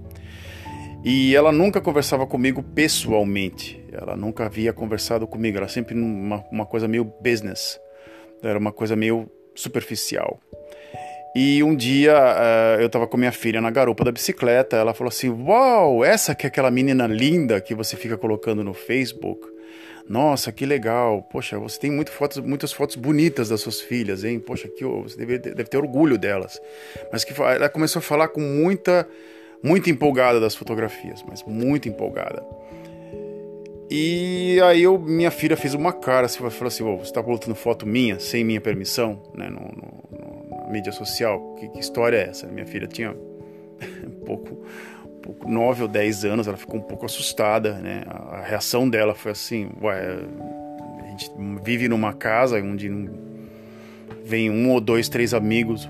E 1.05 1.35
ela 1.35 1.51
nunca 1.51 1.79
conversava 1.79 2.25
comigo 2.25 2.63
pessoalmente. 2.63 3.85
Ela 3.91 4.15
nunca 4.15 4.47
havia 4.47 4.73
conversado 4.73 5.27
comigo. 5.27 5.55
Era 5.55 5.67
sempre 5.67 5.93
uma, 5.93 6.43
uma 6.51 6.65
coisa 6.65 6.87
meio 6.87 7.05
business. 7.05 7.79
Era 8.41 8.57
uma 8.57 8.71
coisa 8.71 8.95
meio 8.95 9.29
superficial. 9.53 10.39
E 11.35 11.61
um 11.61 11.75
dia 11.75 12.17
uh, 12.17 12.81
eu 12.81 12.89
tava 12.89 13.05
com 13.05 13.17
minha 13.17 13.31
filha 13.31 13.61
na 13.61 13.69
garupa 13.69 14.03
da 14.03 14.11
bicicleta, 14.11 14.77
ela 14.77 14.93
falou 14.93 15.09
assim: 15.09 15.29
Uau, 15.29 16.03
essa 16.03 16.33
que 16.33 16.45
é 16.45 16.49
aquela 16.49 16.71
menina 16.71 17.05
linda 17.05 17.61
que 17.61 17.75
você 17.75 17.95
fica 17.95 18.17
colocando 18.17 18.63
no 18.63 18.73
Facebook. 18.73 19.47
Nossa, 20.07 20.51
que 20.51 20.65
legal. 20.65 21.21
Poxa, 21.23 21.59
você 21.59 21.79
tem 21.79 21.91
muito 21.91 22.11
fotos, 22.11 22.37
muitas 22.39 22.71
fotos 22.71 22.95
bonitas 22.95 23.49
das 23.49 23.61
suas 23.61 23.81
filhas, 23.81 24.23
hein? 24.23 24.39
Poxa, 24.39 24.67
que 24.67 24.83
você 24.85 25.17
deve, 25.17 25.37
deve 25.37 25.65
ter 25.65 25.77
orgulho 25.77 26.17
delas. 26.17 26.59
Mas 27.11 27.23
que 27.23 27.39
ela 27.41 27.69
começou 27.69 27.99
a 27.99 28.03
falar 28.03 28.29
com 28.29 28.39
muita, 28.39 29.07
muito 29.63 29.89
empolgada 29.89 30.39
das 30.39 30.55
fotografias, 30.55 31.23
mas 31.27 31.43
muito 31.43 31.89
empolgada. 31.89 32.43
E 33.89 34.59
aí 34.63 34.81
eu, 34.81 34.97
minha 34.97 35.29
filha 35.29 35.55
fez 35.55 35.75
uma 35.75 35.93
cara, 35.93 36.25
assim, 36.25 36.37
falou 36.37 36.67
assim, 36.67 36.83
oh, 36.83 36.97
você 36.97 37.03
está 37.03 37.21
botando 37.21 37.53
foto 37.53 37.85
minha, 37.85 38.19
sem 38.19 38.43
minha 38.43 38.59
permissão, 38.59 39.21
né, 39.35 39.47
no, 39.47 39.59
no, 39.59 40.63
na 40.63 40.71
mídia 40.71 40.91
social, 40.91 41.55
que, 41.59 41.69
que, 41.69 41.79
história 41.79 42.17
é 42.17 42.29
essa? 42.29 42.47
Minha 42.47 42.65
filha 42.65 42.87
tinha 42.87 43.11
um 43.11 44.09
pouco, 44.25 44.65
um 45.05 45.19
pouco, 45.21 45.47
9 45.47 45.83
ou 45.83 45.87
10 45.87 46.25
anos, 46.25 46.47
ela 46.47 46.57
ficou 46.57 46.79
um 46.79 46.83
pouco 46.83 47.05
assustada, 47.05 47.73
né, 47.73 48.03
a, 48.07 48.37
a 48.37 48.41
reação 48.41 48.89
dela 48.89 49.13
foi 49.13 49.31
assim, 49.31 49.69
ué, 49.79 50.19
a 51.03 51.07
gente 51.07 51.31
vive 51.63 51.87
numa 51.87 52.11
casa 52.11 52.59
onde 52.59 52.89
vem 54.23 54.49
um 54.49 54.71
ou 54.71 54.81
dois, 54.81 55.07
três 55.07 55.31
amigos, 55.31 55.87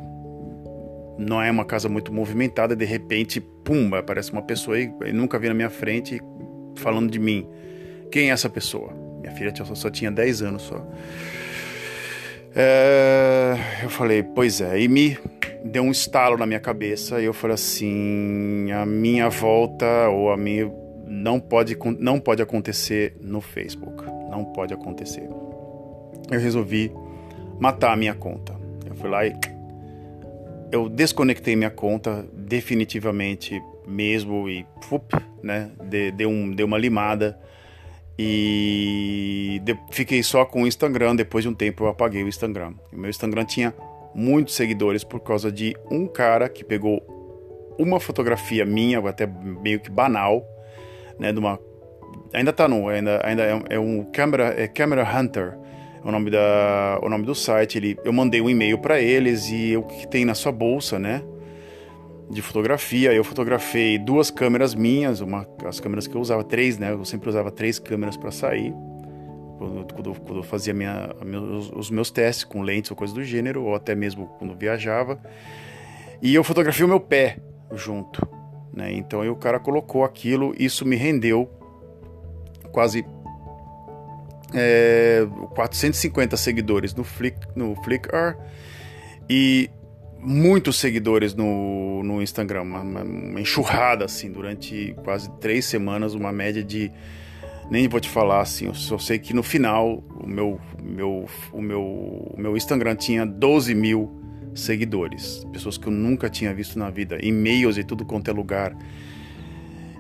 não 1.17 1.41
é 1.41 1.50
uma 1.50 1.63
casa 1.63 1.88
muito 1.88 2.12
movimentada, 2.12 2.75
de 2.75 2.84
repente, 2.84 3.41
pum, 3.65 3.93
aparece 3.95 4.31
uma 4.31 4.43
pessoa 4.43 4.77
aí, 4.77 4.89
nunca 5.12 5.38
vi 5.39 5.50
na 5.50 5.53
minha 5.53 5.69
frente 5.69 6.22
falando 6.75 7.12
de 7.12 7.19
mim. 7.19 7.50
Quem 8.12 8.29
é 8.29 8.34
essa 8.34 8.50
pessoa? 8.50 8.93
Minha 9.19 9.31
filha 9.34 9.53
só 9.75 9.89
tinha 9.89 10.12
10 10.12 10.43
anos 10.43 10.62
só. 10.62 10.88
É, 12.55 13.55
eu 13.84 13.89
falei, 13.89 14.24
pois 14.24 14.62
é, 14.62 14.79
e 14.79 14.88
me 14.88 15.17
deu 15.63 15.84
um 15.84 15.91
estalo 15.91 16.38
na 16.38 16.45
minha 16.45 16.60
cabeça 16.60 17.19
e 17.19 17.25
eu 17.25 17.34
falei 17.34 17.55
assim, 17.55 18.72
a 18.72 18.86
minha 18.86 19.29
volta 19.29 20.07
ou 20.10 20.31
a 20.31 20.38
minha 20.38 20.72
não 21.07 21.39
pode 21.39 21.77
não 22.00 22.19
pode 22.19 22.41
acontecer 22.41 23.17
no 23.19 23.41
Facebook, 23.41 24.05
não 24.29 24.45
pode 24.45 24.74
acontecer. 24.74 25.27
Eu 26.31 26.39
resolvi 26.39 26.91
matar 27.60 27.93
a 27.93 27.95
minha 27.95 28.13
conta. 28.13 28.55
Eu 28.88 28.95
fui 28.95 29.10
lá 29.10 29.25
e 29.25 29.34
eu 30.72 30.89
desconectei 30.89 31.55
minha 31.55 31.69
conta 31.69 32.27
definitivamente 32.34 33.62
mesmo 33.88 34.50
e 34.50 34.65
fup, 34.81 35.15
né, 35.43 35.72
deu, 36.15 36.29
um, 36.29 36.51
deu 36.51 36.65
uma 36.65 36.77
limada 36.77 37.39
e 38.17 39.62
de, 39.63 39.77
fiquei 39.91 40.24
só 40.24 40.45
com 40.45 40.63
o 40.63 40.67
Instagram. 40.67 41.15
Depois 41.15 41.43
de 41.43 41.50
um 41.50 41.53
tempo 41.53 41.84
eu 41.84 41.89
apaguei 41.89 42.24
o 42.24 42.27
Instagram. 42.27 42.74
O 42.91 42.98
meu 42.98 43.10
Instagram 43.10 43.45
tinha 43.45 43.74
muitos 44.13 44.55
seguidores 44.55 45.03
por 45.03 45.19
causa 45.19 45.51
de 45.51 45.75
um 45.91 46.07
cara 46.07 46.48
que 46.48 46.63
pegou 46.63 47.01
uma 47.77 48.00
fotografia 48.00 48.65
minha, 48.65 49.00
até 49.07 49.27
meio 49.27 49.79
que 49.79 49.89
banal, 49.89 50.48
né, 51.19 51.31
de 51.31 51.39
uma 51.39 51.60
ainda 52.34 52.51
tá 52.51 52.67
no, 52.67 52.88
ainda, 52.89 53.22
ainda 53.25 53.43
é, 53.43 53.75
é 53.75 53.79
um 53.79 54.03
camera, 54.03 54.53
é 54.57 54.67
Camera 54.67 55.03
Hunter, 55.03 55.57
o 56.05 56.12
nome 56.12 56.29
da, 56.29 57.00
o 57.01 57.09
nome 57.09 57.25
do 57.25 57.33
site. 57.33 57.77
Ele, 57.79 57.97
eu 58.05 58.13
mandei 58.13 58.39
um 58.39 58.50
e-mail 58.50 58.77
para 58.77 59.01
eles 59.01 59.50
e 59.50 59.75
o 59.75 59.83
que 59.83 60.07
tem 60.07 60.24
na 60.24 60.35
sua 60.35 60.51
bolsa, 60.51 61.00
né? 61.00 61.24
de 62.29 62.41
fotografia. 62.41 63.13
Eu 63.13 63.24
fotografei 63.24 63.97
duas 63.97 64.31
câmeras 64.31 64.74
minhas, 64.74 65.21
uma, 65.21 65.47
as 65.65 65.79
câmeras 65.79 66.07
que 66.07 66.15
eu 66.15 66.21
usava, 66.21 66.43
três, 66.43 66.77
né? 66.77 66.91
Eu 66.91 67.05
sempre 67.05 67.29
usava 67.29 67.51
três 67.51 67.79
câmeras 67.79 68.17
para 68.17 68.31
sair. 68.31 68.74
Quando, 69.57 69.93
quando, 69.93 70.21
quando, 70.21 70.39
eu 70.39 70.43
fazia 70.43 70.74
minha, 70.74 71.09
meus, 71.25 71.71
os 71.71 71.89
meus 71.89 72.12
testes 72.12 72.43
com 72.43 72.62
lentes 72.62 72.91
ou 72.91 72.97
coisa 72.97 73.13
do 73.13 73.24
gênero, 73.24 73.63
ou 73.63 73.75
até 73.75 73.95
mesmo 73.95 74.27
quando 74.39 74.55
viajava. 74.55 75.19
E 76.21 76.33
eu 76.33 76.43
fotografei 76.43 76.85
o 76.85 76.89
meu 76.89 77.00
pé 77.00 77.38
junto. 77.74 78.27
Né? 78.74 78.93
Então 78.93 79.27
o 79.29 79.35
cara 79.35 79.59
colocou 79.59 80.03
aquilo, 80.03 80.53
isso 80.57 80.85
me 80.85 80.95
rendeu 80.95 81.50
quase 82.71 83.05
é, 84.55 85.27
450 85.53 86.38
seguidores 86.38 86.93
no, 86.93 87.03
Flick, 87.03 87.38
no 87.55 87.75
Flickr 87.83 88.38
e 89.29 89.69
muitos 90.19 90.77
seguidores 90.77 91.33
no, 91.35 92.01
no 92.03 92.21
Instagram, 92.21 92.63
uma, 92.63 92.81
uma, 92.81 93.39
enxurrada 93.39 94.05
assim, 94.05 94.31
durante 94.31 94.95
quase 95.03 95.29
três 95.39 95.65
semanas, 95.65 96.13
uma 96.13 96.31
média 96.31 96.63
de. 96.63 96.91
Nem 97.69 97.88
vou 97.88 98.00
te 98.00 98.09
falar 98.09 98.41
assim, 98.41 98.67
eu 98.67 98.75
só 98.75 98.97
sei 98.97 99.17
que 99.17 99.33
no 99.33 99.41
final 99.41 100.03
o 100.24 100.27
meu, 100.27 100.59
meu, 100.83 101.25
o 101.51 101.62
meu, 101.62 101.81
o 101.81 102.35
meu 102.38 102.55
Instagram 102.55 102.95
tinha 102.95 103.25
12 103.25 103.74
mil 103.74 104.21
seguidores, 104.53 105.43
pessoas 105.51 105.75
que 105.75 105.88
eu 105.88 105.91
nunca 105.91 106.29
tinha 106.29 106.53
visto 106.53 106.77
na 106.77 106.91
vida, 106.91 107.17
e-mails 107.21 107.77
e 107.77 107.83
tudo 107.83 108.05
quanto 108.05 108.29
é 108.29 108.33
lugar. 108.33 108.75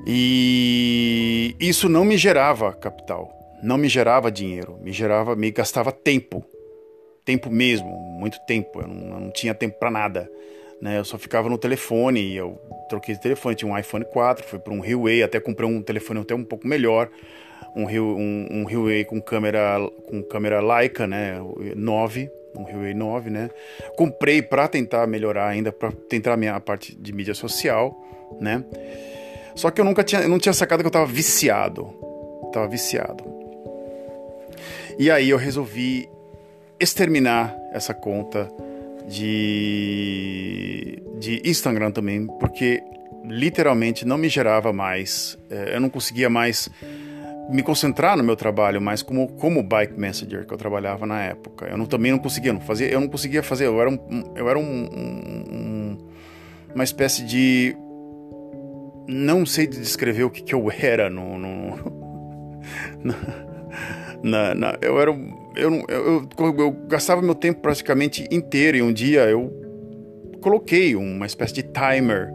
E 0.05 1.55
isso 1.59 1.89
não 1.89 2.05
me 2.05 2.17
gerava 2.17 2.71
capital, 2.71 3.35
não 3.63 3.77
me 3.77 3.87
gerava 3.87 4.31
dinheiro, 4.31 4.77
me 4.81 4.91
gerava, 4.91 5.35
me 5.35 5.51
gastava 5.51 5.91
tempo 5.91 6.45
tempo 7.25 7.49
mesmo, 7.49 7.89
muito 7.89 8.39
tempo. 8.45 8.79
Eu 8.79 8.87
não, 8.87 9.15
eu 9.15 9.19
não 9.19 9.31
tinha 9.31 9.53
tempo 9.53 9.77
para 9.79 9.89
nada. 9.89 10.31
Né? 10.79 10.99
Eu 10.99 11.03
só 11.03 11.17
ficava 11.17 11.49
no 11.49 11.57
telefone 11.57 12.21
e 12.21 12.37
eu 12.37 12.61
troquei 12.87 13.15
de 13.15 13.21
telefone. 13.21 13.55
Tinha 13.55 13.69
um 13.69 13.77
iPhone 13.77 14.05
4, 14.05 14.45
fui 14.45 14.59
para 14.59 14.71
um 14.71 14.81
Huawei, 14.81 15.23
até 15.23 15.39
comprei 15.39 15.67
um 15.67 15.81
telefone 15.81 16.21
até 16.21 16.35
um 16.35 16.43
pouco 16.43 16.67
melhor. 16.67 17.09
Um, 17.75 17.85
um, 17.85 18.47
um 18.51 18.63
Huawei 18.63 19.03
com 19.03 19.19
câmera, 19.19 19.79
com 20.07 20.21
câmera 20.23 20.61
Leica, 20.61 21.07
né? 21.07 21.41
9, 21.75 22.29
um 22.55 22.63
Huawei 22.63 22.93
9, 22.93 23.29
né? 23.29 23.49
Comprei 23.97 24.41
para 24.41 24.67
tentar 24.67 25.07
melhorar 25.07 25.47
ainda, 25.47 25.71
para 25.71 25.91
tentar 25.91 26.33
a 26.33 26.37
minha 26.37 26.57
parte 26.59 26.95
de 26.95 27.11
mídia 27.11 27.33
social, 27.33 27.93
né? 28.39 28.63
Só 29.55 29.71
que 29.71 29.81
eu 29.81 29.85
nunca 29.85 30.03
tinha, 30.03 30.21
eu 30.21 30.29
não 30.29 30.39
tinha 30.39 30.53
sacado 30.53 30.83
que 30.83 30.87
eu 30.87 30.91
tava 30.91 31.05
viciado. 31.05 31.93
tava 32.53 32.67
viciado. 32.67 33.34
E 34.97 35.11
aí 35.11 35.29
eu 35.29 35.37
resolvi 35.37 36.07
exterminar 36.79 37.55
essa 37.73 37.93
conta 37.93 38.49
de, 39.07 41.01
de 41.19 41.41
Instagram 41.45 41.91
também, 41.91 42.25
porque 42.39 42.81
literalmente 43.25 44.05
não 44.05 44.17
me 44.17 44.29
gerava 44.29 44.71
mais, 44.71 45.37
é, 45.49 45.75
eu 45.75 45.81
não 45.81 45.89
conseguia 45.89 46.29
mais 46.29 46.69
me 47.49 47.61
concentrar 47.61 48.17
no 48.17 48.23
meu 48.23 48.35
trabalho 48.35 48.81
mais 48.81 49.03
como 49.03 49.27
como 49.33 49.61
bike 49.61 49.99
messenger 49.99 50.47
que 50.47 50.53
eu 50.53 50.57
trabalhava 50.57 51.05
na 51.05 51.21
época. 51.21 51.67
Eu 51.67 51.77
não, 51.77 51.85
também 51.85 52.11
não 52.11 52.19
conseguia, 52.19 52.53
não 52.53 52.61
fazia, 52.61 52.87
eu 52.87 52.99
não 52.99 53.07
conseguia 53.07 53.43
fazer. 53.43 53.65
Eu 53.65 53.79
era 53.79 53.89
um, 53.89 53.99
eu 54.35 54.49
era 54.49 54.57
um, 54.57 54.63
um, 54.63 55.97
uma 56.73 56.83
espécie 56.83 57.23
de 57.23 57.75
não 59.07 59.45
sei 59.45 59.67
descrever 59.67 60.23
o 60.23 60.29
que, 60.29 60.41
que 60.41 60.55
eu 60.55 60.71
era 60.81 61.09
no, 61.09 61.37
no 61.37 62.05
na, 64.25 64.55
na, 64.55 64.77
eu 64.81 64.99
era 64.99 65.11
eu, 65.11 65.85
eu, 65.87 66.27
eu, 66.39 66.55
eu 66.57 66.71
gastava 66.87 67.21
meu 67.21 67.35
tempo 67.35 67.61
praticamente 67.61 68.27
inteiro 68.31 68.75
e 68.75 68.81
um 68.81 68.91
dia 68.91 69.21
eu 69.25 69.53
coloquei 70.41 70.95
uma 70.95 71.27
espécie 71.27 71.53
de 71.53 71.63
timer 71.63 72.33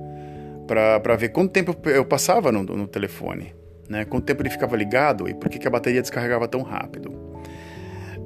para 0.69 1.17
ver 1.17 1.31
quanto 1.31 1.51
tempo 1.51 1.77
eu 1.89 2.05
passava 2.05 2.53
no, 2.53 2.63
no 2.63 2.87
telefone, 2.87 3.53
né? 3.89 4.05
Quanto 4.05 4.25
tempo 4.25 4.41
ele 4.41 4.51
ficava 4.51 4.77
ligado 4.77 5.29
e 5.29 5.35
por 5.35 5.49
que, 5.49 5.59
que 5.59 5.67
a 5.67 5.71
bateria 5.71 6.01
descarregava 6.01 6.47
tão 6.47 6.63
rápido. 6.63 7.13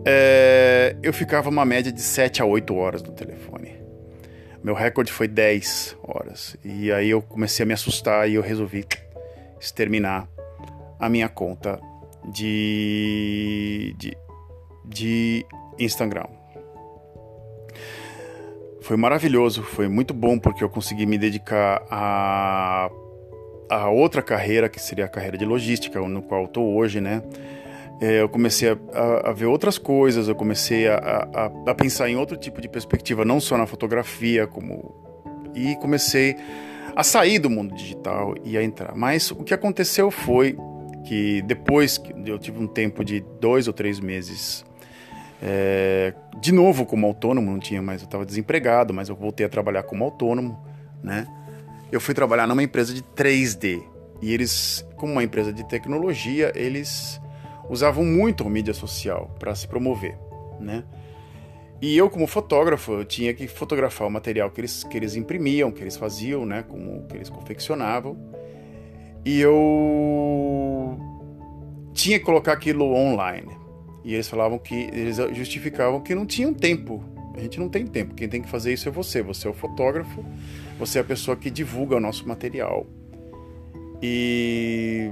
É, 0.05 0.95
eu 1.03 1.15
ficava 1.15 1.49
uma 1.49 1.65
média 1.65 1.91
de 1.91 2.03
7 2.03 2.43
a 2.43 2.45
8 2.45 2.75
horas 2.75 3.03
no 3.03 3.13
telefone. 3.13 3.73
Meu 4.63 4.75
recorde 4.75 5.11
foi 5.11 5.27
10 5.27 5.97
horas. 6.03 6.55
E 6.63 6.93
aí 6.93 7.09
eu 7.09 7.23
comecei 7.23 7.63
a 7.63 7.67
me 7.67 7.73
assustar 7.73 8.29
e 8.29 8.35
eu 8.35 8.43
resolvi 8.43 8.85
exterminar 9.59 10.29
a 11.01 11.09
minha 11.09 11.31
conta 11.31 11.81
de, 12.25 13.95
de, 13.99 14.17
de 14.85 15.47
Instagram. 15.79 16.27
Foi 18.81 18.97
maravilhoso, 18.97 19.63
foi 19.63 19.89
muito 19.89 20.13
bom 20.13 20.39
porque 20.39 20.63
eu 20.63 20.69
consegui 20.69 21.07
me 21.07 21.17
dedicar 21.17 21.83
a, 21.91 22.91
a 23.71 23.89
outra 23.89 24.21
carreira, 24.21 24.69
que 24.69 24.81
seria 24.81 25.07
a 25.07 25.09
carreira 25.09 25.39
de 25.39 25.45
logística, 25.45 25.99
no 26.01 26.23
qual 26.23 26.45
estou 26.45 26.77
hoje, 26.77 27.01
né? 27.01 27.23
É, 28.01 28.21
eu 28.21 28.29
comecei 28.29 28.69
a, 28.71 28.77
a, 28.93 29.31
a, 29.31 29.33
ver 29.33 29.47
outras 29.47 29.79
coisas, 29.79 30.29
eu 30.29 30.35
comecei 30.35 30.89
a, 30.89 31.49
a, 31.67 31.75
pensar 31.75 32.11
em 32.11 32.17
outro 32.17 32.37
tipo 32.37 32.61
de 32.61 32.69
perspectiva, 32.69 33.25
não 33.25 33.41
só 33.41 33.57
na 33.57 33.67
fotografia, 33.67 34.47
como 34.47 34.95
e 35.55 35.77
comecei 35.77 36.37
a 36.95 37.03
sair 37.03 37.39
do 37.39 37.49
mundo 37.49 37.75
digital 37.75 38.35
e 38.45 38.59
a 38.59 38.63
entrar. 38.63 38.95
Mas 38.95 39.31
o 39.31 39.37
que 39.37 39.55
aconteceu 39.55 40.11
foi 40.11 40.57
que 41.07 41.43
depois 41.43 42.03
eu 42.25 42.39
tive 42.39 42.59
um 42.59 42.67
tempo 42.67 43.05
de 43.05 43.21
dois 43.41 43.67
ou 43.67 43.73
três 43.73 44.01
meses 44.01 44.65
é, 45.47 46.15
de 46.41 46.53
novo 46.53 46.87
como 46.87 47.07
autônomo, 47.07 47.51
não 47.51 47.59
tinha 47.59 47.83
mais, 47.83 48.01
eu 48.01 48.07
estava 48.07 48.25
desempregado, 48.25 48.95
mas 48.95 49.11
eu 49.11 49.15
voltei 49.15 49.45
a 49.45 49.49
trabalhar 49.49 49.83
como 49.83 50.03
autônomo, 50.03 50.59
né? 51.03 51.27
Eu 51.93 52.01
fui 52.01 52.15
trabalhar 52.15 52.47
numa 52.47 52.63
empresa 52.63 52.95
de 52.95 53.03
3D 53.03 53.83
e 54.23 54.33
eles, 54.33 54.87
como 54.97 55.13
uma 55.13 55.23
empresa 55.23 55.53
de 55.53 55.63
tecnologia, 55.69 56.51
eles 56.55 57.21
usavam 57.69 58.05
muito 58.05 58.47
a 58.47 58.51
mídia 58.51 58.73
social 58.73 59.35
para 59.39 59.55
se 59.55 59.69
promover, 59.69 60.17
né? 60.59 60.83
E 61.83 61.95
eu, 61.95 62.09
como 62.09 62.27
fotógrafo, 62.27 62.93
eu 62.93 63.05
tinha 63.05 63.35
que 63.35 63.47
fotografar 63.47 64.09
o 64.09 64.11
material 64.11 64.51
que 64.51 64.63
eles, 64.63 64.83
que 64.85 64.97
eles 64.97 65.15
imprimiam, 65.15 65.71
que 65.71 65.83
eles 65.83 65.99
faziam, 65.99 66.47
né? 66.47 66.65
Como 66.67 67.07
que 67.07 67.17
eles 67.17 67.29
confeccionavam. 67.29 68.17
E 69.25 69.41
eu 69.41 69.55
tinha 72.05 72.19
que 72.19 72.25
colocar 72.25 72.53
aquilo 72.53 72.93
online. 72.93 73.57
E 74.05 74.13
eles 74.13 74.29
falavam 74.29 74.59
que 74.59 74.75
eles 74.75 75.17
justificavam 75.33 76.03
que 76.03 76.15
não 76.15 76.27
tinham 76.27 76.53
tempo. 76.53 77.03
A 77.35 77.41
gente 77.41 77.59
não 77.59 77.71
tem 77.71 77.87
tempo. 77.87 78.15
Quem 78.15 78.29
tem 78.29 78.43
que 78.43 78.49
fazer 78.49 78.75
isso 78.75 78.87
é 78.87 78.93
você. 78.93 79.23
Você 79.23 79.47
é 79.47 79.51
o 79.51 79.55
fotógrafo, 79.55 80.23
você 80.79 80.99
é 80.99 81.01
a 81.01 81.05
pessoa 81.05 81.35
que 81.35 81.49
divulga 81.49 81.97
o 81.97 82.01
nosso 82.01 82.29
material. 82.29 82.87
E 84.03 85.11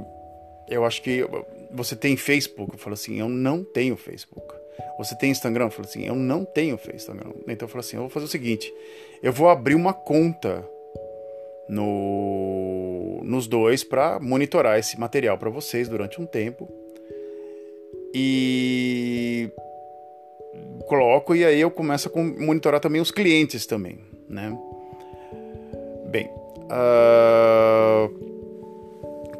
eu 0.69 0.85
acho 0.85 1.01
que 1.01 1.27
você 1.73 1.97
tem 1.97 2.15
Facebook. 2.15 2.75
Eu 2.75 2.79
falo 2.79 2.93
assim, 2.93 3.19
eu 3.19 3.29
não 3.29 3.65
tenho 3.65 3.97
Facebook. 3.97 4.55
Você 4.99 5.17
tem 5.17 5.31
Instagram? 5.31 5.65
Eu 5.65 5.71
falo 5.71 5.89
assim, 5.89 6.05
eu 6.05 6.15
não 6.15 6.45
tenho 6.45 6.79
Instagram. 6.95 7.33
Então 7.49 7.67
eu 7.67 7.69
falo 7.69 7.81
assim, 7.81 7.97
eu 7.97 8.03
vou 8.03 8.11
fazer 8.11 8.27
o 8.27 8.29
seguinte, 8.29 8.71
eu 9.23 9.33
vou 9.33 9.49
abrir 9.49 9.75
uma 9.75 9.95
conta 9.95 10.63
no, 11.67 13.23
nos 13.25 13.47
dois 13.47 13.83
para 13.83 14.21
monitorar 14.21 14.79
esse 14.79 15.01
material 15.01 15.39
para 15.39 15.49
vocês 15.49 15.89
durante 15.89 16.21
um 16.21 16.27
tempo 16.27 16.82
e 18.14 19.50
coloco 20.87 21.35
e 21.35 21.45
aí 21.45 21.61
eu 21.61 21.71
começo 21.71 22.11
a 22.14 22.23
monitorar 22.40 22.81
também 22.81 23.00
os 23.00 23.11
clientes 23.11 23.66
também, 23.66 23.99
né? 24.28 24.57
Bem, 26.11 26.28
uh, 26.64 28.09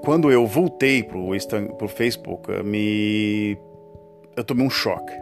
quando 0.03 0.31
eu 0.31 0.47
voltei 0.47 1.03
pro, 1.03 1.31
pro 1.77 1.89
Facebook, 1.89 2.51
me 2.63 3.59
eu 4.37 4.45
tomei 4.45 4.67
um 4.67 4.71
choque. 4.71 5.13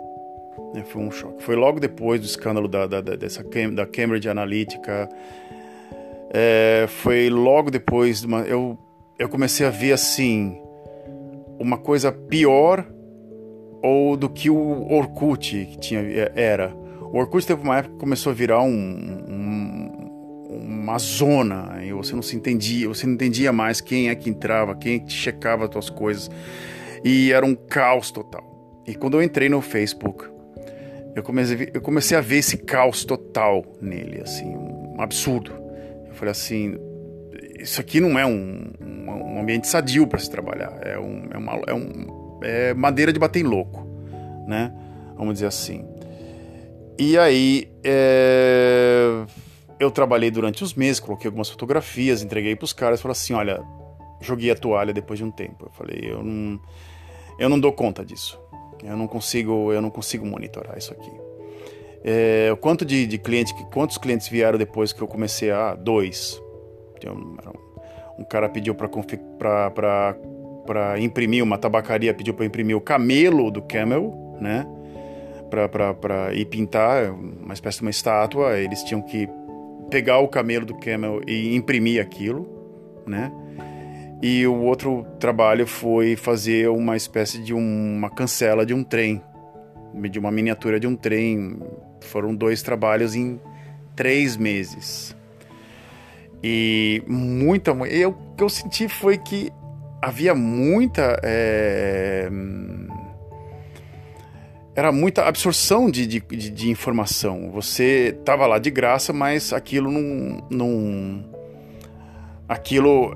Né? 0.74 0.84
Foi 0.84 1.02
um 1.02 1.10
choque. 1.10 1.42
Foi 1.42 1.56
logo 1.56 1.80
depois 1.80 2.20
do 2.20 2.26
escândalo 2.26 2.68
da, 2.68 2.86
da, 2.86 3.00
dessa, 3.00 3.42
da 3.74 3.86
Cambridge 3.86 4.28
Analytica. 4.28 5.08
É, 6.32 6.86
foi 6.88 7.28
logo 7.28 7.70
depois. 7.70 8.20
De 8.20 8.26
uma, 8.26 8.42
eu, 8.42 8.78
eu 9.18 9.28
comecei 9.28 9.66
a 9.66 9.70
ver 9.70 9.92
assim 9.92 10.60
uma 11.58 11.76
coisa 11.76 12.12
pior 12.12 12.86
ou 13.82 14.16
do 14.16 14.28
que 14.28 14.50
o 14.50 14.92
Orkut 14.92 15.66
que 15.66 15.78
tinha, 15.78 16.00
é, 16.00 16.32
era. 16.34 16.74
O 17.00 17.18
Orkut 17.18 17.46
teve 17.46 17.62
uma 17.62 17.78
época 17.78 17.94
que 17.94 18.00
começou 18.00 18.30
a 18.30 18.34
virar 18.34 18.62
um, 18.62 18.70
um, 18.70 20.10
uma 20.50 20.98
zona, 20.98 21.80
e 21.84 21.92
você 21.92 22.14
não 22.14 22.22
se 22.22 22.36
entendia, 22.36 22.88
você 22.88 23.06
não 23.06 23.14
entendia 23.14 23.52
mais 23.52 23.80
quem 23.80 24.08
é 24.08 24.14
que 24.14 24.30
entrava, 24.30 24.74
quem 24.76 25.02
é 25.04 25.08
checava 25.08 25.64
as 25.64 25.70
tuas 25.70 25.90
coisas, 25.90 26.30
e 27.04 27.32
era 27.32 27.44
um 27.44 27.54
caos 27.54 28.10
total. 28.10 28.44
E 28.86 28.94
quando 28.94 29.14
eu 29.14 29.22
entrei 29.22 29.48
no 29.48 29.60
Facebook, 29.60 30.24
eu 31.14 31.22
comecei, 31.22 31.70
eu 31.74 31.80
comecei 31.80 32.16
a 32.16 32.20
ver 32.20 32.38
esse 32.38 32.56
caos 32.58 33.04
total 33.04 33.64
nele, 33.80 34.20
assim, 34.20 34.46
um 34.46 35.00
absurdo. 35.00 35.52
Eu 36.08 36.14
falei 36.14 36.32
assim, 36.32 36.76
isso 37.58 37.80
aqui 37.80 38.00
não 38.00 38.18
é 38.18 38.24
um, 38.24 38.70
um, 38.80 39.34
um 39.34 39.40
ambiente 39.40 39.66
sadio 39.66 40.06
para 40.06 40.18
se 40.18 40.30
trabalhar, 40.30 40.78
é, 40.82 40.98
um, 40.98 41.28
é, 41.30 41.38
uma, 41.38 41.52
é 41.66 41.74
um 41.74 42.19
é, 42.42 42.74
madeira 42.74 43.12
de 43.12 43.18
bater 43.18 43.40
em 43.40 43.44
louco, 43.44 43.86
né? 44.46 44.72
Vamos 45.16 45.34
dizer 45.34 45.46
assim. 45.46 45.84
E 46.98 47.16
aí 47.16 47.70
é, 47.84 49.24
eu 49.78 49.90
trabalhei 49.90 50.30
durante 50.30 50.62
os 50.62 50.74
meses, 50.74 51.00
coloquei 51.00 51.28
algumas 51.28 51.48
fotografias, 51.48 52.22
entreguei 52.22 52.54
para 52.54 52.64
os 52.64 52.72
caras, 52.72 53.00
falei 53.00 53.12
assim, 53.12 53.32
olha, 53.32 53.62
joguei 54.20 54.50
a 54.50 54.54
toalha 54.54 54.92
depois 54.92 55.18
de 55.18 55.24
um 55.24 55.30
tempo. 55.30 55.66
Eu 55.66 55.70
falei, 55.72 56.00
eu 56.02 56.22
não, 56.22 56.60
eu 57.38 57.48
não 57.48 57.58
dou 57.58 57.72
conta 57.72 58.04
disso. 58.04 58.38
Eu 58.82 58.96
não 58.96 59.06
consigo, 59.06 59.72
eu 59.72 59.80
não 59.80 59.90
consigo 59.90 60.26
monitorar 60.26 60.76
isso 60.76 60.92
aqui. 60.92 61.10
É, 62.02 62.54
quanto 62.60 62.84
de, 62.84 63.06
de 63.06 63.18
cliente, 63.18 63.54
quantos 63.72 63.98
clientes 63.98 64.28
vieram 64.28 64.58
depois 64.58 64.92
que 64.92 65.02
eu 65.02 65.08
comecei 65.08 65.50
a 65.50 65.74
dois? 65.74 66.40
Um, 67.06 67.36
um 68.20 68.24
cara 68.24 68.48
pediu 68.48 68.74
para 68.74 68.88
para 70.66 70.98
imprimir, 70.98 71.42
uma 71.42 71.58
tabacaria 71.58 72.14
pediu 72.14 72.34
para 72.34 72.44
imprimir 72.44 72.76
o 72.76 72.80
camelo 72.80 73.50
do 73.50 73.62
Camel, 73.62 74.36
né? 74.40 74.66
Para 75.50 76.32
ir 76.32 76.44
pintar 76.46 77.10
uma 77.10 77.52
espécie 77.52 77.78
de 77.78 77.82
uma 77.82 77.90
estátua, 77.90 78.58
eles 78.58 78.84
tinham 78.84 79.02
que 79.02 79.28
pegar 79.90 80.18
o 80.18 80.28
camelo 80.28 80.64
do 80.64 80.74
Camel 80.74 81.20
e 81.26 81.56
imprimir 81.56 82.00
aquilo, 82.00 82.48
né? 83.06 83.32
E 84.22 84.46
o 84.46 84.54
outro 84.62 85.06
trabalho 85.18 85.66
foi 85.66 86.14
fazer 86.14 86.68
uma 86.68 86.96
espécie 86.96 87.42
de 87.42 87.54
uma 87.54 88.10
cancela 88.10 88.66
de 88.66 88.74
um 88.74 88.84
trem, 88.84 89.22
de 90.10 90.18
uma 90.18 90.30
miniatura 90.30 90.78
de 90.78 90.86
um 90.86 90.94
trem. 90.94 91.58
Foram 92.02 92.34
dois 92.34 92.62
trabalhos 92.62 93.14
em 93.14 93.40
três 93.96 94.36
meses. 94.36 95.16
E 96.42 97.02
muita. 97.06 97.72
Eu, 97.88 98.10
o 98.10 98.34
que 98.36 98.44
eu 98.44 98.48
senti 98.48 98.88
foi 98.88 99.16
que 99.16 99.50
havia 100.00 100.34
muita. 100.34 101.20
É, 101.22 102.30
era 104.74 104.92
muita 104.92 105.24
absorção 105.26 105.90
de, 105.90 106.06
de, 106.06 106.20
de, 106.20 106.70
informação. 106.70 107.50
Você 107.52 108.16
estava 108.18 108.46
lá 108.46 108.58
de 108.58 108.70
graça, 108.70 109.12
mas 109.12 109.52
aquilo 109.52 109.90
não, 109.90 110.46
não. 110.50 111.24
Aquilo 112.48 113.14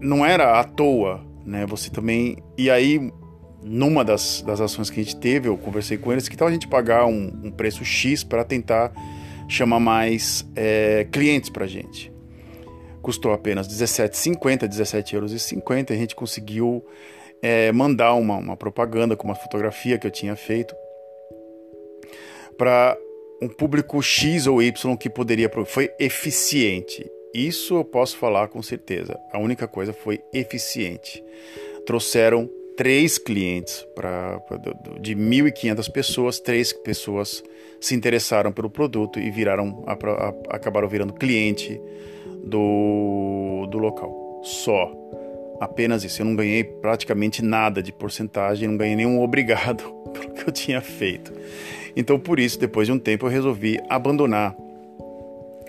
não 0.00 0.24
era 0.24 0.58
à 0.58 0.64
toa, 0.64 1.24
né? 1.44 1.66
Você 1.66 1.90
também. 1.90 2.38
E 2.58 2.70
aí, 2.70 3.12
numa 3.62 4.04
das, 4.04 4.42
das 4.42 4.60
ações 4.60 4.90
que 4.90 5.00
a 5.00 5.02
gente 5.02 5.16
teve, 5.16 5.48
eu 5.48 5.56
conversei 5.56 5.96
com 5.96 6.12
eles 6.12 6.28
que 6.28 6.36
tal 6.36 6.48
a 6.48 6.52
gente 6.52 6.66
pagar 6.66 7.06
um, 7.06 7.32
um 7.44 7.50
preço 7.50 7.84
X 7.84 8.24
para 8.24 8.44
tentar 8.44 8.92
chamar 9.46 9.78
mais 9.78 10.48
é, 10.56 11.06
clientes 11.12 11.50
para 11.50 11.66
gente 11.66 12.13
custou 13.04 13.34
apenas 13.34 13.68
17,50, 13.68 14.66
17 14.66 15.14
euros 15.14 15.32
e 15.32 15.38
50. 15.38 15.92
A 15.92 15.96
gente 15.96 16.16
conseguiu 16.16 16.82
é, 17.42 17.70
mandar 17.70 18.14
uma, 18.14 18.38
uma 18.38 18.56
propaganda 18.56 19.14
com 19.14 19.28
uma 19.28 19.34
fotografia 19.34 19.98
que 19.98 20.06
eu 20.06 20.10
tinha 20.10 20.34
feito 20.34 20.74
para 22.56 22.96
um 23.42 23.48
público 23.48 24.02
X 24.02 24.46
ou 24.46 24.62
Y 24.62 24.96
que 24.96 25.10
poderia. 25.10 25.50
Foi 25.66 25.90
eficiente. 26.00 27.06
Isso 27.34 27.74
eu 27.76 27.84
posso 27.84 28.16
falar 28.16 28.48
com 28.48 28.62
certeza. 28.62 29.14
A 29.30 29.38
única 29.38 29.68
coisa 29.68 29.92
foi 29.92 30.22
eficiente. 30.32 31.22
Trouxeram 31.84 32.48
três 32.74 33.18
clientes 33.18 33.86
para 33.94 34.40
de 34.98 35.14
1.500 35.14 35.92
pessoas, 35.92 36.40
três 36.40 36.72
pessoas 36.72 37.44
se 37.78 37.94
interessaram 37.94 38.50
pelo 38.50 38.70
produto 38.70 39.20
e 39.20 39.30
viraram 39.30 39.84
acabaram 40.48 40.88
virando 40.88 41.12
cliente 41.12 41.78
do, 42.46 43.66
do 43.70 43.78
local. 43.78 44.40
Só. 44.42 44.92
Apenas 45.60 46.04
isso. 46.04 46.20
Eu 46.20 46.26
não 46.26 46.36
ganhei 46.36 46.64
praticamente 46.64 47.42
nada 47.42 47.82
de 47.82 47.92
porcentagem, 47.92 48.68
não 48.68 48.76
ganhei 48.76 48.96
nenhum 48.96 49.22
obrigado 49.22 49.84
pelo 50.12 50.32
que 50.32 50.48
eu 50.48 50.52
tinha 50.52 50.80
feito. 50.80 51.32
Então, 51.96 52.18
por 52.18 52.40
isso, 52.40 52.58
depois 52.58 52.86
de 52.86 52.92
um 52.92 52.98
tempo, 52.98 53.26
eu 53.26 53.30
resolvi 53.30 53.78
abandonar 53.88 54.54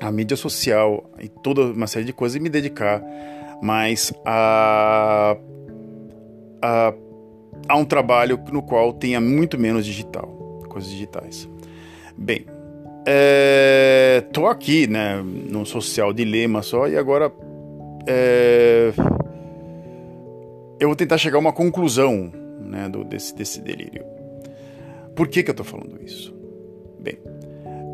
a 0.01 0.11
mídia 0.11 0.35
social 0.35 1.09
e 1.19 1.29
toda 1.29 1.61
uma 1.61 1.87
série 1.87 2.05
de 2.05 2.13
coisas 2.13 2.35
e 2.35 2.39
me 2.39 2.49
dedicar 2.49 3.01
mais 3.61 4.11
a, 4.25 5.37
a, 6.61 6.93
a 7.69 7.77
um 7.77 7.85
trabalho 7.85 8.39
no 8.51 8.61
qual 8.61 8.91
tenha 8.91 9.21
muito 9.21 9.57
menos 9.57 9.85
digital, 9.85 10.27
coisas 10.67 10.89
digitais. 10.89 11.47
Bem, 12.17 12.45
é, 13.07 14.23
tô 14.33 14.47
aqui, 14.47 14.87
né, 14.87 15.21
no 15.21 15.65
social 15.65 16.11
dilema 16.11 16.61
só 16.61 16.87
e 16.87 16.97
agora 16.97 17.31
é, 18.07 18.91
eu 20.79 20.87
vou 20.87 20.95
tentar 20.95 21.17
chegar 21.17 21.37
a 21.37 21.39
uma 21.39 21.53
conclusão, 21.53 22.31
né, 22.61 22.89
do, 22.89 23.03
desse, 23.03 23.35
desse 23.35 23.61
delírio. 23.61 24.03
Por 25.15 25.27
que 25.27 25.43
que 25.43 25.51
eu 25.51 25.55
tô 25.55 25.63
falando 25.63 26.01
isso? 26.03 26.35
Bem, 26.99 27.17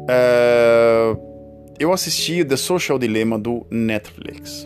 é, 0.10 1.16
eu 1.78 1.92
assisti 1.92 2.44
The 2.46 2.58
Social 2.58 2.98
Dilemma 2.98 3.38
do 3.38 3.66
Netflix, 3.70 4.66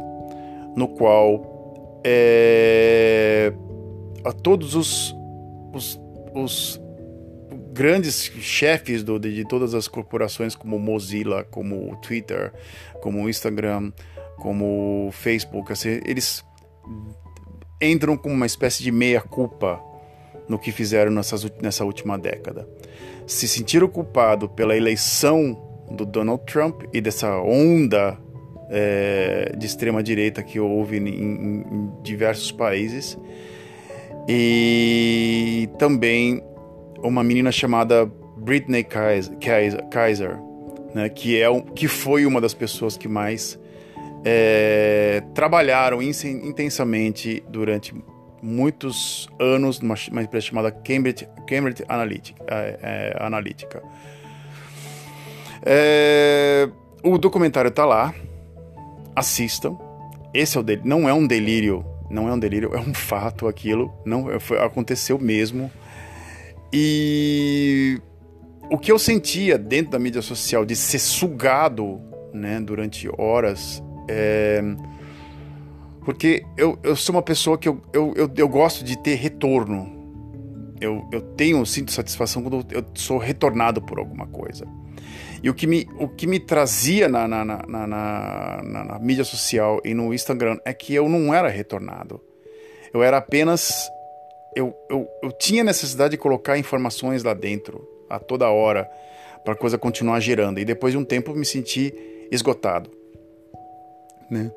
no 0.75 0.87
qual 0.87 2.01
é, 2.05 3.51
a 4.23 4.31
todos 4.31 4.75
os, 4.75 5.15
os, 5.73 5.99
os 6.33 6.84
grandes 7.75 8.31
chefes 8.39 9.03
do, 9.03 9.19
de, 9.19 9.35
de, 9.35 9.45
todas 9.45 9.73
as 9.73 9.85
corporações, 9.85 10.55
como 10.55 10.79
Mozilla, 10.79 11.43
como 11.43 11.93
Twitter, 11.97 12.53
como 13.01 13.27
Instagram, 13.27 13.91
como 14.37 15.09
Facebook, 15.11 15.73
assim, 15.73 15.99
eles 16.05 16.43
entram 17.81 18.15
com 18.15 18.31
uma 18.31 18.45
espécie 18.45 18.81
de 18.81 18.91
meia-culpa 18.93 19.81
no 20.47 20.57
que 20.57 20.71
fizeram 20.71 21.11
nessas, 21.11 21.45
nessa 21.61 21.83
última 21.83 22.17
década. 22.17 22.65
Se 23.27 23.45
sentiram 23.45 23.89
culpados 23.89 24.49
pela 24.55 24.77
eleição 24.77 25.61
do 25.91 26.05
Donald 26.05 26.45
Trump 26.45 26.83
e 26.93 27.01
dessa 27.01 27.37
onda 27.39 28.17
é, 28.69 29.53
de 29.57 29.65
extrema 29.65 30.01
direita 30.01 30.41
que 30.41 30.61
houve 30.61 30.97
em, 30.97 31.07
em 31.07 31.91
diversos 32.01 32.53
países 32.53 33.17
e 34.29 35.69
também 35.77 36.41
uma 37.07 37.23
menina 37.23 37.51
chamada 37.51 38.05
Britney 38.37 38.83
Kaiser, 38.83 40.39
né, 40.93 41.09
que, 41.09 41.41
é, 41.41 41.47
que 41.75 41.87
foi 41.87 42.25
uma 42.25 42.39
das 42.39 42.53
pessoas 42.53 42.97
que 42.97 43.07
mais 43.07 43.59
é, 44.23 45.21
trabalharam 45.33 46.01
intensamente 46.01 47.43
durante 47.49 47.93
muitos 48.41 49.27
anos 49.39 49.79
numa 49.79 49.95
uma 50.11 50.23
empresa 50.23 50.47
chamada 50.47 50.71
Cambridge, 50.71 51.27
Cambridge 51.47 51.83
Analytica. 51.87 52.43
É, 52.47 52.79
é, 52.81 53.23
Analytica. 53.23 53.83
É, 55.63 56.69
o 57.03 57.17
documentário 57.17 57.69
está 57.69 57.85
lá, 57.85 58.13
assistam. 59.15 59.77
Esse 60.33 60.57
é 60.57 60.59
o 60.59 60.65
não 60.83 61.07
é 61.07 61.13
um 61.13 61.25
delírio, 61.25 61.85
não 62.09 62.27
é 62.27 62.33
um 62.33 62.39
delírio, 62.39 62.71
é 62.73 62.79
um 62.79 62.93
fato 62.93 63.47
aquilo, 63.47 63.93
não 64.05 64.39
foi, 64.39 64.59
aconteceu 64.59 65.17
mesmo. 65.17 65.71
E 66.77 68.01
o 68.69 68.77
que 68.77 68.91
eu 68.91 68.99
sentia 68.99 69.57
dentro 69.57 69.91
da 69.91 69.99
mídia 69.99 70.21
social 70.21 70.65
de 70.65 70.75
ser 70.75 70.99
sugado 70.99 72.01
né, 72.33 72.59
durante 72.59 73.09
horas. 73.17 73.81
É... 74.09 74.61
Porque 76.03 76.43
eu, 76.57 76.77
eu 76.83 76.95
sou 76.95 77.15
uma 77.15 77.21
pessoa 77.21 77.57
que 77.57 77.69
eu, 77.69 77.81
eu, 77.93 78.13
eu, 78.17 78.31
eu 78.35 78.49
gosto 78.49 78.83
de 78.83 78.97
ter 78.97 79.15
retorno. 79.15 79.95
Eu, 80.81 81.07
eu 81.13 81.21
tenho, 81.21 81.65
sinto 81.65 81.93
satisfação 81.93 82.43
quando 82.43 82.65
eu 82.69 82.83
sou 82.93 83.17
retornado 83.17 83.81
por 83.81 83.97
alguma 83.97 84.27
coisa. 84.27 84.67
E 85.41 85.49
o 85.49 85.53
que 85.53 85.65
me, 85.65 85.87
o 85.97 86.09
que 86.09 86.27
me 86.27 86.39
trazia 86.39 87.07
na, 87.07 87.25
na, 87.25 87.45
na, 87.45 87.87
na 87.87 88.99
mídia 88.99 89.23
social 89.23 89.79
e 89.85 89.93
no 89.93 90.13
Instagram 90.13 90.57
é 90.65 90.73
que 90.73 90.93
eu 90.93 91.07
não 91.07 91.33
era 91.33 91.47
retornado. 91.47 92.21
Eu 92.93 93.01
era 93.01 93.17
apenas 93.17 93.89
eu, 94.55 94.73
eu, 94.89 95.07
eu 95.21 95.31
tinha 95.31 95.63
necessidade 95.63 96.11
de 96.11 96.17
colocar 96.17 96.57
informações 96.57 97.23
lá 97.23 97.33
dentro 97.33 97.87
a 98.09 98.19
toda 98.19 98.49
hora 98.49 98.89
para 99.43 99.53
a 99.53 99.57
coisa 99.57 99.77
continuar 99.77 100.19
girando. 100.19 100.59
E 100.59 100.65
depois 100.65 100.93
de 100.93 100.97
um 100.97 101.03
tempo 101.03 101.33
me 101.33 101.45
senti 101.45 101.93
esgotado. 102.31 102.89
Né? 104.29 104.51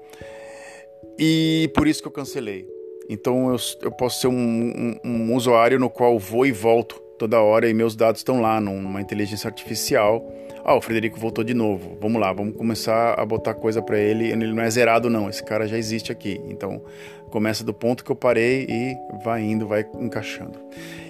E 1.19 1.71
por 1.75 1.87
isso 1.87 2.01
que 2.01 2.09
eu 2.09 2.13
cancelei. 2.13 2.67
Então 3.09 3.51
eu, 3.51 3.57
eu 3.83 3.93
posso 3.93 4.21
ser 4.21 4.29
um, 4.29 4.33
um, 4.33 4.99
um 5.05 5.35
usuário 5.35 5.79
no 5.79 5.91
qual 5.91 6.19
vou 6.19 6.47
e 6.47 6.53
volto 6.53 7.01
toda 7.19 7.41
hora 7.41 7.69
e 7.69 7.75
meus 7.75 7.97
dados 7.97 8.21
estão 8.21 8.41
lá 8.41 8.61
numa 8.61 9.01
inteligência 9.01 9.49
artificial. 9.49 10.25
Ah, 10.65 10.75
o 10.75 10.81
Frederico 10.81 11.19
voltou 11.19 11.43
de 11.43 11.55
novo. 11.55 11.97
Vamos 12.01 12.21
lá, 12.21 12.33
vamos 12.33 12.57
começar 12.57 13.19
a 13.19 13.25
botar 13.25 13.55
coisa 13.55 13.83
para 13.83 13.99
ele. 13.99 14.31
Ele 14.31 14.53
não 14.53 14.63
é 14.63 14.71
zerado 14.71 15.11
não, 15.11 15.29
esse 15.29 15.43
cara 15.43 15.67
já 15.67 15.77
existe 15.77 16.13
aqui. 16.13 16.41
Então 16.49 16.83
começa 17.29 17.63
do 17.63 17.73
ponto 17.75 18.05
que 18.05 18.11
eu 18.11 18.17
parei 18.17 18.67
e 18.69 18.97
vai 19.23 19.43
indo, 19.43 19.67
vai 19.67 19.87
encaixando. 19.99 20.59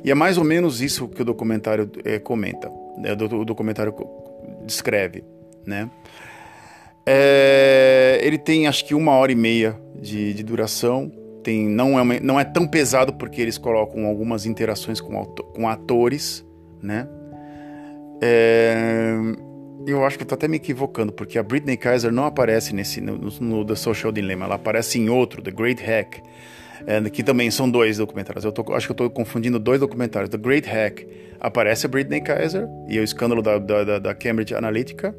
E 0.04 0.10
é 0.10 0.14
mais 0.14 0.38
ou 0.38 0.44
menos 0.44 0.80
isso 0.80 1.08
que 1.08 1.22
o 1.22 1.24
documentário 1.24 1.90
é, 2.04 2.18
comenta, 2.18 2.70
né? 2.96 3.12
o 3.12 3.44
documentário 3.44 3.94
descreve, 4.64 5.24
né? 5.66 5.90
É, 7.06 8.20
ele 8.22 8.36
tem 8.36 8.66
acho 8.66 8.84
que 8.84 8.94
uma 8.94 9.12
hora 9.12 9.32
e 9.32 9.34
meia 9.34 9.80
de, 9.94 10.34
de 10.34 10.42
duração. 10.42 11.10
Tem, 11.42 11.66
não, 11.66 11.98
é 11.98 12.02
uma, 12.02 12.20
não 12.20 12.38
é 12.38 12.44
tão 12.44 12.66
pesado 12.66 13.14
porque 13.14 13.40
eles 13.40 13.56
colocam 13.56 14.04
algumas 14.04 14.44
interações 14.44 15.00
com, 15.00 15.24
com 15.24 15.66
atores, 15.66 16.44
né? 16.82 17.08
É, 18.20 19.16
eu 19.86 20.04
acho 20.04 20.16
que 20.16 20.24
eu 20.24 20.28
tô 20.28 20.34
até 20.34 20.48
me 20.48 20.56
equivocando, 20.56 21.12
porque 21.12 21.38
a 21.38 21.42
Britney 21.42 21.76
Kaiser 21.76 22.12
não 22.12 22.24
aparece 22.24 22.74
nesse 22.74 23.00
no, 23.00 23.16
no 23.16 23.64
The 23.64 23.74
Social 23.74 24.12
Dilemma, 24.12 24.46
ela 24.46 24.54
aparece 24.56 24.98
em 24.98 25.08
outro, 25.08 25.42
The 25.42 25.50
Great 25.50 25.82
Hack, 25.82 26.22
é, 26.86 27.10
que 27.10 27.22
também 27.22 27.50
são 27.50 27.68
dois 27.68 27.98
documentários. 27.98 28.44
Eu 28.44 28.52
tô, 28.52 28.72
acho 28.74 28.86
que 28.86 28.92
eu 28.92 28.94
estou 28.94 29.10
confundindo 29.10 29.58
dois 29.58 29.80
documentários. 29.80 30.30
The 30.30 30.38
Great 30.38 30.68
Hack 30.68 31.06
aparece 31.40 31.86
a 31.86 31.88
Britney 31.88 32.20
Kaiser 32.20 32.66
e 32.88 32.98
o 32.98 33.02
escândalo 33.02 33.42
da, 33.42 33.58
da, 33.58 33.98
da 33.98 34.14
Cambridge 34.14 34.54
Analytica. 34.54 35.14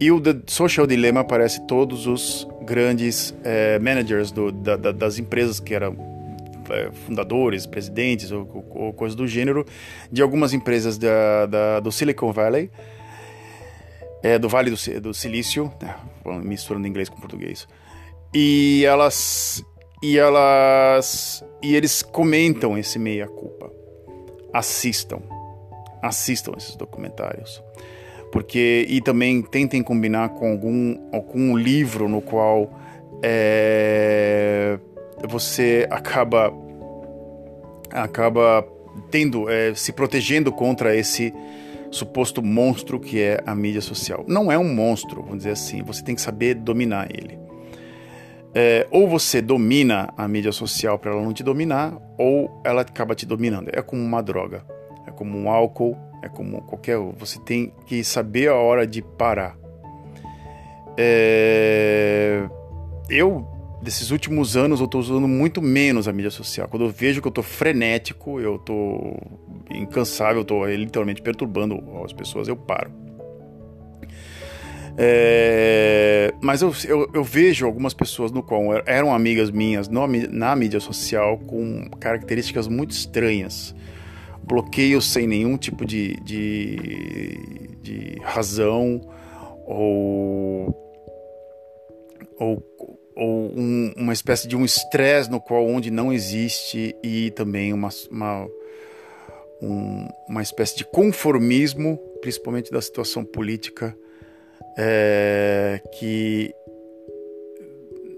E 0.00 0.12
o 0.12 0.20
The 0.20 0.36
Social 0.46 0.86
Dilemma 0.86 1.20
aparece 1.20 1.66
todos 1.66 2.06
os 2.06 2.46
grandes 2.62 3.34
é, 3.42 3.78
managers 3.80 4.30
do, 4.30 4.52
da, 4.52 4.76
da, 4.76 4.92
das 4.92 5.18
empresas 5.18 5.58
que 5.58 5.74
eram 5.74 5.96
é, 6.70 6.90
fundadores, 7.06 7.66
presidentes 7.66 8.30
ou, 8.30 8.66
ou, 8.70 8.92
coisas 8.92 9.16
do 9.16 9.26
gênero 9.26 9.64
de 10.12 10.22
algumas 10.22 10.52
empresas 10.52 10.96
da, 10.98 11.80
do 11.80 11.90
Silicon 11.90 12.32
Valley, 12.32 12.70
é, 14.22 14.38
do 14.38 14.48
Vale 14.48 14.70
do, 14.70 15.00
do 15.00 15.14
Silício, 15.14 15.72
né, 15.80 15.96
misturando 16.42 16.86
inglês 16.86 17.08
com 17.08 17.16
português. 17.20 17.66
E 18.34 18.84
elas 18.84 19.64
e 20.02 20.18
elas 20.18 21.44
e 21.62 21.74
eles 21.74 22.02
comentam 22.02 22.76
esse 22.76 22.98
meia 22.98 23.26
culpa. 23.26 23.70
Assistam, 24.52 25.20
assistam 26.02 26.52
esses 26.56 26.76
documentários 26.76 27.62
porque 28.30 28.86
e 28.88 29.00
também 29.00 29.42
tentem 29.42 29.82
combinar 29.82 30.30
com 30.30 30.50
algum, 30.50 30.98
algum 31.12 31.56
livro 31.56 32.08
no 32.08 32.20
qual 32.20 32.70
é, 33.22 34.78
você 35.28 35.86
acaba 35.90 36.52
acaba 37.90 38.66
tendo 39.10 39.48
é, 39.48 39.74
se 39.74 39.92
protegendo 39.92 40.52
contra 40.52 40.94
esse 40.94 41.32
suposto 41.90 42.42
monstro 42.42 43.00
que 43.00 43.20
é 43.20 43.42
a 43.46 43.54
mídia 43.54 43.80
social. 43.80 44.24
Não 44.28 44.50
é 44.50 44.58
um 44.58 44.74
monstro, 44.74 45.22
vamos 45.22 45.38
dizer 45.38 45.50
assim. 45.50 45.82
Você 45.82 46.02
tem 46.02 46.14
que 46.14 46.20
saber 46.20 46.54
dominar 46.54 47.08
ele. 47.10 47.38
É, 48.54 48.86
ou 48.90 49.06
você 49.06 49.42
domina 49.42 50.12
a 50.16 50.26
mídia 50.26 50.52
social 50.52 50.98
para 50.98 51.12
ela 51.12 51.22
não 51.22 51.32
te 51.32 51.42
dominar, 51.42 51.96
ou 52.18 52.60
ela 52.64 52.82
acaba 52.82 53.14
te 53.14 53.26
dominando. 53.26 53.70
É 53.72 53.82
como 53.82 54.02
uma 54.02 54.22
droga, 54.22 54.64
é 55.06 55.10
como 55.10 55.38
um 55.38 55.50
álcool, 55.50 55.96
é 56.22 56.28
como 56.28 56.62
qualquer. 56.62 56.98
Você 57.18 57.38
tem 57.40 57.72
que 57.86 58.02
saber 58.02 58.48
a 58.48 58.54
hora 58.54 58.86
de 58.86 59.02
parar. 59.02 59.56
É... 60.96 62.48
Eu, 63.08 63.46
desses 63.82 64.10
últimos 64.10 64.56
anos, 64.56 64.80
eu 64.80 64.86
estou 64.86 65.00
usando 65.00 65.28
muito 65.28 65.62
menos 65.62 66.08
a 66.08 66.12
mídia 66.12 66.30
social. 66.30 66.68
Quando 66.68 66.86
eu 66.86 66.90
vejo 66.90 67.20
que 67.20 67.28
eu 67.28 67.30
estou 67.30 67.44
frenético, 67.44 68.40
eu 68.40 68.56
estou 68.56 69.16
incansável, 69.70 70.42
estou 70.42 70.66
literalmente 70.66 71.22
perturbando 71.22 71.82
as 72.04 72.12
pessoas, 72.12 72.48
eu 72.48 72.56
paro. 72.56 72.90
É... 74.96 76.34
Mas 76.42 76.60
eu, 76.60 76.72
eu, 76.84 77.08
eu, 77.14 77.22
vejo 77.22 77.64
algumas 77.64 77.94
pessoas 77.94 78.32
no 78.32 78.42
qual 78.42 78.62
eram 78.84 79.14
amigas 79.14 79.50
minhas 79.50 79.88
no, 79.88 80.04
na 80.06 80.56
mídia 80.56 80.80
social 80.80 81.38
com 81.38 81.88
características 82.00 82.66
muito 82.66 82.90
estranhas 82.90 83.74
bloqueio 84.48 85.00
sem 85.02 85.26
nenhum 85.26 85.58
tipo 85.58 85.84
de, 85.84 86.16
de, 86.22 87.76
de 87.82 88.18
razão 88.22 89.00
ou, 89.66 90.74
ou, 92.38 92.62
ou 93.14 93.52
um, 93.54 93.92
uma 93.96 94.12
espécie 94.14 94.48
de 94.48 94.56
um 94.56 94.64
estresse 94.64 95.30
no 95.30 95.38
qual 95.38 95.66
onde 95.66 95.90
não 95.90 96.10
existe 96.10 96.96
e 97.04 97.30
também 97.32 97.74
uma, 97.74 97.90
uma, 98.10 98.48
um, 99.62 100.08
uma 100.28 100.42
espécie 100.42 100.76
de 100.76 100.84
conformismo, 100.84 101.98
principalmente 102.20 102.70
da 102.70 102.80
situação 102.80 103.24
política, 103.24 103.96
é, 104.76 105.80
que 105.98 106.54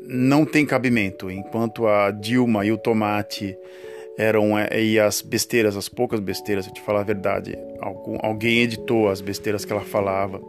não 0.02 0.44
tem 0.44 0.66
cabimento, 0.66 1.30
enquanto 1.30 1.86
a 1.86 2.10
Dilma 2.10 2.66
e 2.66 2.72
o 2.72 2.78
Tomate 2.78 3.56
eram 4.18 4.58
é, 4.58 4.82
e 4.82 4.98
as 4.98 5.22
besteiras, 5.22 5.76
as 5.76 5.88
poucas 5.88 6.20
besteiras, 6.20 6.64
se 6.64 6.70
eu 6.70 6.74
te 6.74 6.80
falar 6.80 7.00
a 7.00 7.04
verdade, 7.04 7.56
algum, 7.80 8.18
alguém 8.20 8.60
editou 8.60 9.08
as 9.08 9.20
besteiras 9.20 9.64
que 9.64 9.72
ela 9.72 9.82
falava. 9.82 10.40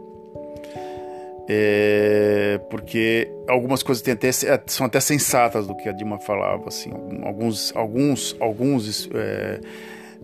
É, 1.48 2.60
porque 2.70 3.28
algumas 3.48 3.82
coisas 3.82 4.06
até, 4.06 4.28
é, 4.28 4.62
são 4.66 4.86
até 4.86 5.00
sensatas 5.00 5.66
do 5.66 5.74
que 5.76 5.88
a 5.88 5.92
Dilma 5.92 6.18
falava, 6.18 6.68
assim, 6.68 6.90
alguns, 7.24 7.74
alguns, 7.74 8.36
alguns, 8.38 9.08
é, 9.14 9.60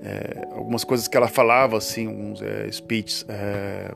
é, 0.02 0.48
algumas 0.52 0.84
coisas 0.84 1.08
que 1.08 1.16
ela 1.16 1.28
falava, 1.28 1.76
assim, 1.76 2.06
alguns 2.06 2.42
é, 2.42 2.70
speeches, 2.70 3.24
é, 3.28 3.92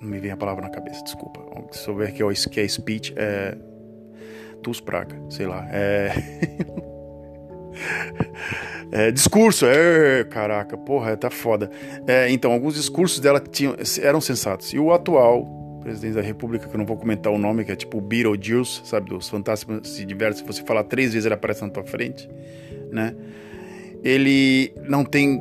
não 0.00 0.08
me 0.08 0.18
vem 0.18 0.30
a 0.30 0.36
palavra 0.36 0.62
na 0.62 0.70
cabeça, 0.70 1.02
desculpa. 1.02 1.40
Se 1.72 1.80
souber 1.80 2.12
que 2.12 2.22
é, 2.22 2.26
que 2.50 2.60
é 2.60 2.68
speech, 2.68 3.14
é 3.16 3.56
tus 4.62 4.80
praga, 4.80 5.16
sei 5.30 5.46
lá, 5.46 5.66
é 5.70 6.12
É, 8.90 9.10
discurso, 9.10 9.66
é, 9.66 10.24
caraca, 10.24 10.76
porra, 10.76 11.16
tá 11.16 11.28
foda. 11.28 11.70
É, 12.06 12.30
então, 12.30 12.52
alguns 12.52 12.74
discursos 12.74 13.20
dela 13.20 13.38
tinham, 13.38 13.76
eram 14.00 14.20
sensatos. 14.20 14.72
E 14.72 14.78
o 14.78 14.92
atual 14.92 15.46
presidente 15.82 16.14
da 16.14 16.22
República, 16.22 16.66
que 16.66 16.74
eu 16.74 16.78
não 16.78 16.86
vou 16.86 16.96
comentar 16.96 17.32
o 17.32 17.38
nome, 17.38 17.64
que 17.64 17.72
é 17.72 17.76
tipo 17.76 18.00
Beetlejuice, 18.00 18.82
sabe, 18.84 19.10
dos 19.10 19.28
Fantásticos 19.28 19.88
se 19.88 20.04
diverte, 20.04 20.38
se 20.38 20.44
você 20.44 20.62
falar 20.62 20.84
três 20.84 21.12
vezes 21.12 21.26
ele 21.26 21.34
aparece 21.34 21.62
na 21.62 21.68
tua 21.68 21.84
frente, 21.84 22.28
né? 22.90 23.14
Ele 24.02 24.72
não 24.82 25.04
tem 25.04 25.40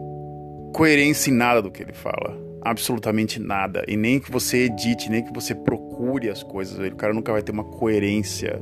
coerência 0.73 1.29
em 1.29 1.33
nada 1.33 1.61
do 1.61 1.71
que 1.71 1.81
ele 1.81 1.93
fala. 1.93 2.37
Absolutamente 2.61 3.39
nada. 3.39 3.83
E 3.87 3.95
nem 3.95 4.19
que 4.19 4.31
você 4.31 4.65
edite, 4.65 5.09
nem 5.09 5.23
que 5.23 5.33
você 5.33 5.55
procure 5.55 6.29
as 6.29 6.43
coisas. 6.43 6.77
O 6.77 6.95
cara 6.95 7.13
nunca 7.13 7.31
vai 7.31 7.41
ter 7.41 7.51
uma 7.51 7.63
coerência 7.63 8.61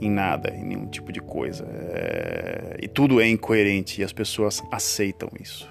em 0.00 0.10
nada, 0.10 0.50
em 0.54 0.64
nenhum 0.64 0.86
tipo 0.86 1.12
de 1.12 1.20
coisa. 1.20 1.66
É... 1.92 2.78
E 2.80 2.88
tudo 2.88 3.20
é 3.20 3.28
incoerente 3.28 4.00
e 4.00 4.04
as 4.04 4.12
pessoas 4.12 4.62
aceitam 4.70 5.28
isso. 5.38 5.68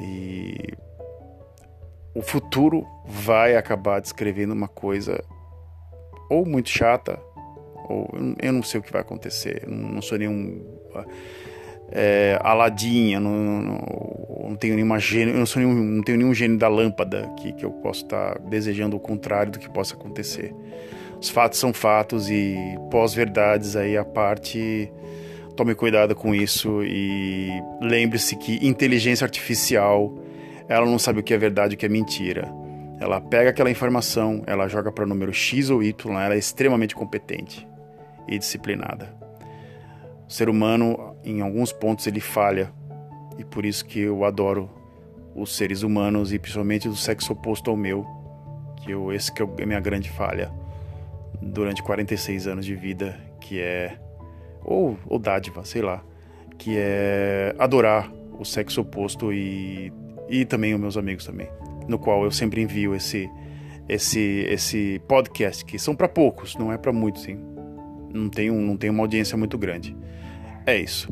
E 0.00 0.56
o 2.14 2.20
futuro 2.20 2.86
vai 3.06 3.56
acabar 3.56 4.00
descrevendo 4.00 4.52
uma 4.52 4.68
coisa 4.68 5.22
ou 6.28 6.44
muito 6.44 6.68
chata, 6.68 7.18
ou 7.88 8.08
eu 8.40 8.52
não 8.52 8.62
sei 8.62 8.80
o 8.80 8.82
que 8.82 8.92
vai 8.92 9.02
acontecer. 9.02 9.62
Eu 9.64 9.70
não 9.70 10.02
sou 10.02 10.18
nenhum 10.18 10.64
é, 11.92 12.38
Aladinha, 12.42 13.20
não, 13.20 13.30
não, 13.30 14.48
não, 14.48 14.56
tenho 14.56 14.74
nenhuma 14.74 14.98
gênio, 14.98 15.34
não, 15.34 15.44
sou 15.44 15.62
nenhum, 15.62 15.74
não 15.74 16.02
tenho 16.02 16.18
nenhum 16.18 16.32
gênio 16.32 16.58
da 16.58 16.68
lâmpada 16.68 17.30
que, 17.38 17.52
que 17.52 17.64
eu 17.64 17.70
possa 17.70 18.02
estar 18.02 18.38
desejando 18.40 18.96
o 18.96 19.00
contrário 19.00 19.52
do 19.52 19.58
que 19.58 19.68
possa 19.68 19.94
acontecer. 19.94 20.54
Os 21.20 21.28
fatos 21.28 21.58
são 21.58 21.72
fatos 21.72 22.30
e 22.30 22.56
pós-verdades 22.90 23.76
aí 23.76 23.96
a 23.96 24.04
parte. 24.04 24.90
Tome 25.56 25.74
cuidado 25.74 26.14
com 26.14 26.34
isso 26.34 26.82
e 26.82 27.50
lembre-se 27.80 28.36
que 28.36 28.66
inteligência 28.66 29.24
artificial 29.24 30.16
ela 30.68 30.86
não 30.86 30.98
sabe 30.98 31.20
o 31.20 31.22
que 31.22 31.34
é 31.34 31.38
verdade 31.38 31.74
e 31.74 31.76
o 31.76 31.78
que 31.78 31.86
é 31.86 31.88
mentira. 31.88 32.50
Ela 32.98 33.20
pega 33.20 33.50
aquela 33.50 33.70
informação, 33.70 34.42
ela 34.46 34.66
joga 34.66 34.90
para 34.90 35.04
o 35.04 35.06
número 35.06 35.32
X 35.32 35.68
ou 35.68 35.82
Y, 35.82 36.20
ela 36.20 36.34
é 36.34 36.38
extremamente 36.38 36.94
competente 36.94 37.68
e 38.26 38.38
disciplinada. 38.38 39.21
O 40.32 40.34
ser 40.34 40.48
humano, 40.48 41.14
em 41.22 41.42
alguns 41.42 41.74
pontos, 41.74 42.06
ele 42.06 42.18
falha 42.18 42.72
e 43.38 43.44
por 43.44 43.66
isso 43.66 43.84
que 43.84 44.00
eu 44.00 44.24
adoro 44.24 44.70
os 45.36 45.54
seres 45.54 45.82
humanos 45.82 46.32
e 46.32 46.38
principalmente 46.38 46.88
do 46.88 46.96
sexo 46.96 47.34
oposto 47.34 47.70
ao 47.70 47.76
meu, 47.76 48.06
que 48.78 48.92
eu, 48.92 49.12
esse 49.12 49.30
que 49.30 49.42
é 49.42 49.44
a 49.44 49.66
minha 49.66 49.78
grande 49.78 50.08
falha 50.08 50.50
durante 51.38 51.82
46 51.82 52.46
anos 52.46 52.64
de 52.64 52.74
vida, 52.74 53.14
que 53.42 53.60
é 53.60 53.98
ou, 54.64 54.96
ou 55.06 55.18
dádiva, 55.18 55.66
sei 55.66 55.82
lá, 55.82 56.02
que 56.56 56.78
é 56.78 57.54
adorar 57.58 58.10
o 58.38 58.42
sexo 58.42 58.80
oposto 58.80 59.34
e, 59.34 59.92
e 60.30 60.46
também 60.46 60.72
os 60.72 60.80
meus 60.80 60.96
amigos 60.96 61.26
também, 61.26 61.50
no 61.86 61.98
qual 61.98 62.24
eu 62.24 62.30
sempre 62.30 62.62
envio 62.62 62.94
esse 62.94 63.28
esse 63.86 64.46
esse 64.48 64.98
podcast 65.06 65.62
que 65.62 65.78
são 65.78 65.94
para 65.94 66.08
poucos, 66.08 66.56
não 66.56 66.72
é 66.72 66.78
para 66.78 66.90
muitos, 66.90 67.20
sim. 67.20 67.38
Não 68.14 68.30
tem 68.30 68.50
um, 68.50 68.62
não 68.62 68.78
tem 68.78 68.88
uma 68.88 69.02
audiência 69.02 69.36
muito 69.36 69.58
grande. 69.58 69.94
É 70.66 70.78
isso. 70.78 71.08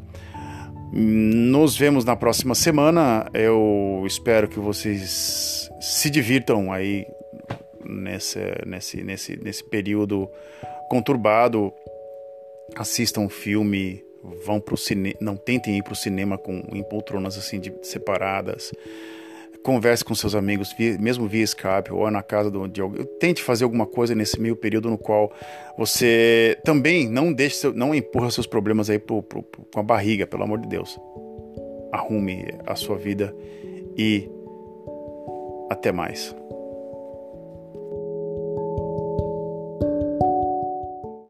Nos 0.93 1.77
vemos 1.77 2.05
na 2.05 2.17
próxima 2.17 2.55
semana. 2.55 3.29
Eu 3.33 4.03
espero 4.07 4.49
que 4.49 4.59
vocês 4.59 5.71
se 5.81 6.11
divirtam 6.11 6.73
aí 6.73 7.07
nesse, 7.85 8.39
nesse, 8.67 9.03
nesse, 9.03 9.37
nesse 9.37 9.65
período 9.65 10.29
conturbado, 10.89 11.73
assistam 12.77 13.21
um 13.21 13.29
filme, 13.29 14.05
vão 14.45 14.61
pro 14.61 14.77
cinema, 14.77 15.17
não 15.21 15.37
tentem 15.37 15.79
ir 15.79 15.83
para 15.83 15.93
o 15.93 15.97
cinema 15.97 16.37
com 16.37 16.65
em 16.73 16.83
poltronas 16.83 17.39
assim 17.39 17.61
de, 17.61 17.73
separadas. 17.83 18.73
Converse 19.63 20.05
com 20.05 20.15
seus 20.15 20.35
amigos, 20.35 20.75
mesmo 20.99 21.29
via 21.29 21.45
Skype 21.45 21.93
ou 21.93 22.11
na 22.11 22.23
casa 22.23 22.51
de 22.69 22.81
alguém. 22.81 23.05
Tente 23.19 23.43
fazer 23.43 23.65
alguma 23.65 23.87
coisa 23.87 24.15
nesse 24.15 24.41
meio 24.41 24.57
período 24.57 24.89
no 24.89 24.97
qual 24.97 25.33
você 25.77 26.59
também 26.65 27.09
não 27.09 27.33
deixe, 27.33 27.57
seu, 27.57 27.73
não 27.73 27.95
empurra 27.95 28.31
seus 28.31 28.47
problemas 28.47 28.89
aí 28.89 28.99
pro, 28.99 29.23
pro, 29.23 29.43
pro, 29.43 29.63
com 29.73 29.81
a 29.81 29.83
barriga, 29.83 30.27
pelo 30.27 30.45
amor 30.45 30.61
de 30.61 30.69
Deus. 30.69 30.99
Arrume 31.93 32.47
a 32.67 32.75
sua 32.75 32.97
vida 32.97 33.35
e 33.97 34.29
até 35.71 35.93
mais. 35.93 36.35